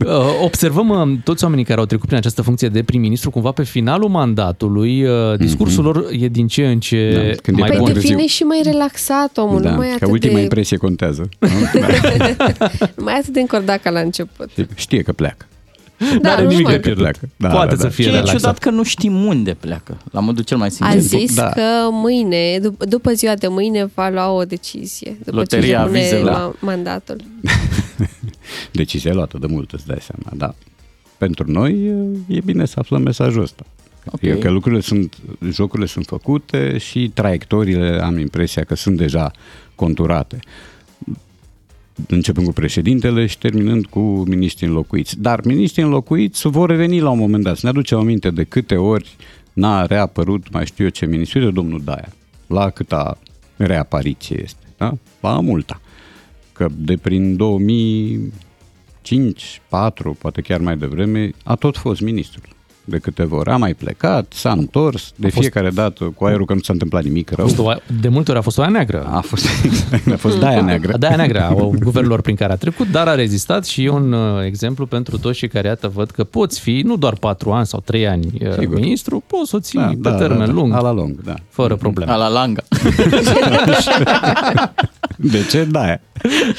Uh, 0.05 0.13
observăm 0.43 0.89
uh, 0.89 1.17
toți 1.23 1.43
oamenii 1.43 1.65
care 1.65 1.79
au 1.79 1.85
trecut 1.85 2.05
prin 2.05 2.17
această 2.17 2.41
funcție 2.41 2.67
de 2.67 2.83
prim-ministru, 2.83 3.29
cumva 3.29 3.51
pe 3.51 3.63
finalul 3.63 4.09
mandatului, 4.09 5.03
uh, 5.03 5.37
discursul 5.37 5.83
mm-hmm. 5.83 5.95
lor 5.95 6.07
e 6.19 6.27
din 6.27 6.47
ce 6.47 6.67
în 6.67 6.79
ce 6.79 7.11
da, 7.13 7.41
Când 7.41 7.57
mai 7.57 7.69
păi 7.69 7.77
bun. 7.77 7.93
devine 7.93 8.27
și 8.27 8.43
mai 8.43 8.61
relaxat 8.63 9.37
omul, 9.37 9.61
da, 9.61 9.69
nu 9.69 9.75
mai 9.75 9.87
ca 9.87 9.93
atât 9.93 10.09
ultima 10.09 10.33
de... 10.33 10.41
impresie 10.41 10.77
contează. 10.77 11.29
Nu? 11.39 11.47
nu 12.95 13.03
mai 13.03 13.13
atât 13.13 13.33
de 13.33 13.39
încordat 13.39 13.81
ca 13.81 13.89
la 13.89 13.99
început. 13.99 14.49
Știe 14.75 15.01
că 15.01 15.11
pleacă. 15.11 15.26
Da, 16.21 16.31
are 16.31 16.45
nimic 16.47 16.67
de 16.67 16.79
pierdut. 16.79 17.01
Pleacă. 17.03 17.29
Da, 17.35 17.49
Poate 17.49 17.75
da, 17.75 17.75
da. 17.75 17.81
să 17.81 17.87
fie 17.89 18.03
Ce 18.03 18.09
relaxat. 18.09 18.33
e 18.35 18.37
ciudat 18.37 18.57
că 18.57 18.69
nu 18.69 18.83
știm 18.83 19.25
unde 19.25 19.53
pleacă, 19.53 19.97
la 20.11 20.19
modul 20.19 20.43
cel 20.43 20.57
mai 20.57 20.71
sincer. 20.71 20.95
A 20.95 20.99
zis 20.99 21.35
da. 21.35 21.49
că 21.49 21.61
mâine, 21.91 22.59
dup- 22.59 22.87
după 22.87 23.11
ziua 23.13 23.33
de 23.35 23.47
mâine, 23.47 23.89
va 23.93 24.09
lua 24.09 24.31
o 24.31 24.43
decizie. 24.43 25.17
După 25.23 25.35
Loteria 25.37 25.83
ce 25.83 25.89
vizelor. 25.99 26.55
ma- 26.55 26.59
mandatul. 26.59 27.15
Decizia 28.71 29.11
e 29.11 29.13
luată 29.13 29.37
de 29.37 29.47
mult, 29.49 29.71
îți 29.71 29.85
dai 29.87 29.97
seama, 30.01 30.31
da. 30.37 30.55
Pentru 31.17 31.51
noi 31.51 31.73
e 32.27 32.39
bine 32.45 32.65
să 32.65 32.75
aflăm 32.79 33.01
mesajul 33.01 33.41
ăsta. 33.41 33.65
Okay. 34.11 34.29
E 34.29 34.33
că 34.33 34.49
lucrurile 34.49 34.81
sunt, 34.81 35.15
jocurile 35.51 35.87
sunt 35.87 36.05
făcute 36.05 36.77
și 36.77 37.11
traiectoriile 37.13 37.99
am 38.03 38.17
impresia 38.17 38.63
că 38.63 38.75
sunt 38.75 38.97
deja 38.97 39.31
conturate 39.75 40.39
începând 42.07 42.47
cu 42.47 42.53
președintele 42.53 43.25
și 43.25 43.37
terminând 43.37 43.85
cu 43.85 44.23
miniștrii 44.27 44.67
înlocuiți. 44.67 45.19
Dar 45.19 45.45
miniștrii 45.45 45.83
înlocuiți 45.83 46.47
vor 46.47 46.69
reveni 46.69 46.99
la 46.99 47.09
un 47.09 47.17
moment 47.17 47.43
dat. 47.43 47.55
Să 47.55 47.61
ne 47.63 47.69
aducem 47.69 47.97
aminte 47.97 48.29
de 48.29 48.43
câte 48.43 48.75
ori 48.75 49.15
n-a 49.53 49.85
reapărut, 49.85 50.51
mai 50.51 50.65
știu 50.65 50.83
eu 50.83 50.89
ce 50.89 51.05
ministru, 51.05 51.39
de 51.39 51.49
domnul 51.49 51.81
Daia. 51.83 52.09
La 52.47 52.69
câta 52.69 53.17
reapariție 53.55 54.41
este. 54.43 54.65
Da? 54.77 54.97
La 55.19 55.39
multa. 55.39 55.81
Că 56.53 56.67
de 56.77 56.97
prin 56.97 57.35
2005, 57.35 59.61
4, 59.69 60.17
poate 60.19 60.41
chiar 60.41 60.59
mai 60.59 60.77
devreme, 60.77 61.31
a 61.43 61.55
tot 61.55 61.77
fost 61.77 62.01
ministrul. 62.01 62.55
De 62.89 62.97
câteva 62.97 63.35
ori. 63.35 63.49
A 63.49 63.57
mai 63.57 63.73
plecat, 63.73 64.33
s-a 64.35 64.51
întors, 64.51 65.11
de 65.15 65.27
fost- 65.29 65.39
fiecare 65.39 65.69
dată 65.69 66.03
cu 66.15 66.25
aerul 66.25 66.45
că 66.45 66.53
nu 66.53 66.59
s-a 66.59 66.73
întâmplat 66.73 67.03
nimic 67.03 67.29
rău. 67.31 67.45
A 67.45 67.47
fost 67.47 67.59
o- 67.59 67.71
De 68.01 68.07
multe 68.07 68.29
ori 68.31 68.39
a 68.39 68.43
fost 68.43 68.57
o 68.57 68.61
aia 68.61 68.69
neagră. 68.71 69.07
A 69.11 69.19
fost, 69.19 69.45
a 70.13 70.15
fost 70.15 70.39
daia 70.39 70.61
neagră. 70.61 70.97
Da, 70.97 71.15
neagră 71.15 71.41
a 71.41 71.53
guvernelor 71.83 72.21
prin 72.21 72.35
care 72.35 72.51
a 72.51 72.55
trecut, 72.55 72.91
dar 72.91 73.07
a 73.07 73.15
rezistat 73.15 73.65
și 73.65 73.83
e 73.83 73.89
un 73.89 74.11
uh, 74.11 74.43
exemplu 74.45 74.85
pentru 74.85 75.17
toți 75.17 75.37
cei 75.37 75.47
care, 75.47 75.67
iată, 75.67 75.91
văd 75.95 76.09
că 76.11 76.23
poți 76.23 76.59
fi 76.59 76.81
nu 76.85 76.95
doar 76.97 77.13
4 77.15 77.51
ani 77.51 77.65
sau 77.65 77.81
3 77.85 78.07
ani 78.07 78.25
uh, 78.41 78.51
Sigur. 78.59 78.79
ministru, 78.79 79.23
poți 79.27 79.49
să 79.49 79.55
o 79.55 79.59
ții 79.59 79.79
Da, 79.79 79.85
pe 79.85 79.95
da, 80.09 80.15
termen 80.15 80.37
da, 80.39 80.45
da. 80.45 80.51
lung, 80.51 80.73
A 80.73 80.79
la 80.79 80.91
lung, 80.91 81.21
da. 81.23 81.33
fără 81.49 81.75
probleme. 81.75 82.11
A 82.11 82.15
la 82.15 82.27
langa. 82.27 82.61
De 85.19 85.45
ce? 85.49 85.63
Da. 85.71 85.85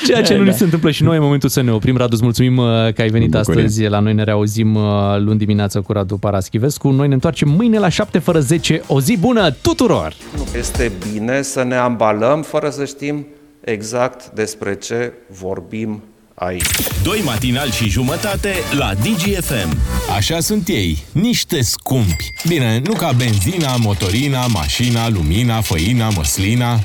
Ceea 0.07 0.23
ce 0.23 0.37
nu 0.37 0.45
Da. 0.45 0.51
ni 0.51 0.57
se 0.57 0.65
întâmplă 0.65 0.91
și 0.91 1.03
noi 1.03 1.17
în 1.17 1.23
momentul 1.23 1.49
să 1.49 1.61
ne 1.61 1.71
oprim. 1.73 1.97
Radu, 1.97 2.13
îți 2.15 2.23
mulțumim 2.23 2.57
uh, 2.57 2.65
că 2.95 3.01
ai 3.03 3.09
venit 3.09 3.31
Bucurie. 3.31 3.63
astăzi 3.65 3.87
la 3.87 3.99
noi. 3.99 4.15
Ne 4.15 4.23
reauzim 4.23 4.75
uh, 4.75 4.83
luni 5.19 5.39
dimineața 5.39 5.81
cu 5.81 5.93
Radu 5.93 6.17
Paraschivescu. 6.19 6.89
Noi 6.89 7.09
ne 7.09 7.15
întoarcem 7.15 7.49
mâine 7.49 7.79
la 7.79 7.89
7 7.89 8.19
fără 8.19 8.41
10. 8.41 8.83
O 8.87 9.01
zi 9.01 9.17
bună 9.17 9.51
tuturor! 9.51 10.15
Este 10.57 10.93
bine 11.13 11.43
să 11.43 11.63
ne 11.63 11.77
ambalăm 11.77 12.43
fără 12.43 12.71
să 12.71 12.85
știm 12.85 13.27
exact 13.61 14.31
despre 14.31 14.75
ce 14.75 15.13
vorbim 15.41 16.03
aici. 16.35 16.65
Doi 17.03 17.23
matinali 17.25 17.71
și 17.71 17.89
jumătate 17.89 18.53
la 18.79 18.95
DGFM. 18.95 19.77
Așa 20.17 20.41
sunt 20.41 20.69
ei, 20.69 21.05
niște 21.13 21.63
scumpi. 21.63 22.33
Bine, 22.49 22.83
nu 22.85 22.93
ca 22.93 23.13
benzina, 23.13 23.77
motorina, 23.77 24.47
mașina, 24.47 25.09
lumina, 25.09 25.61
făina, 25.61 26.09
măslina, 26.09 26.81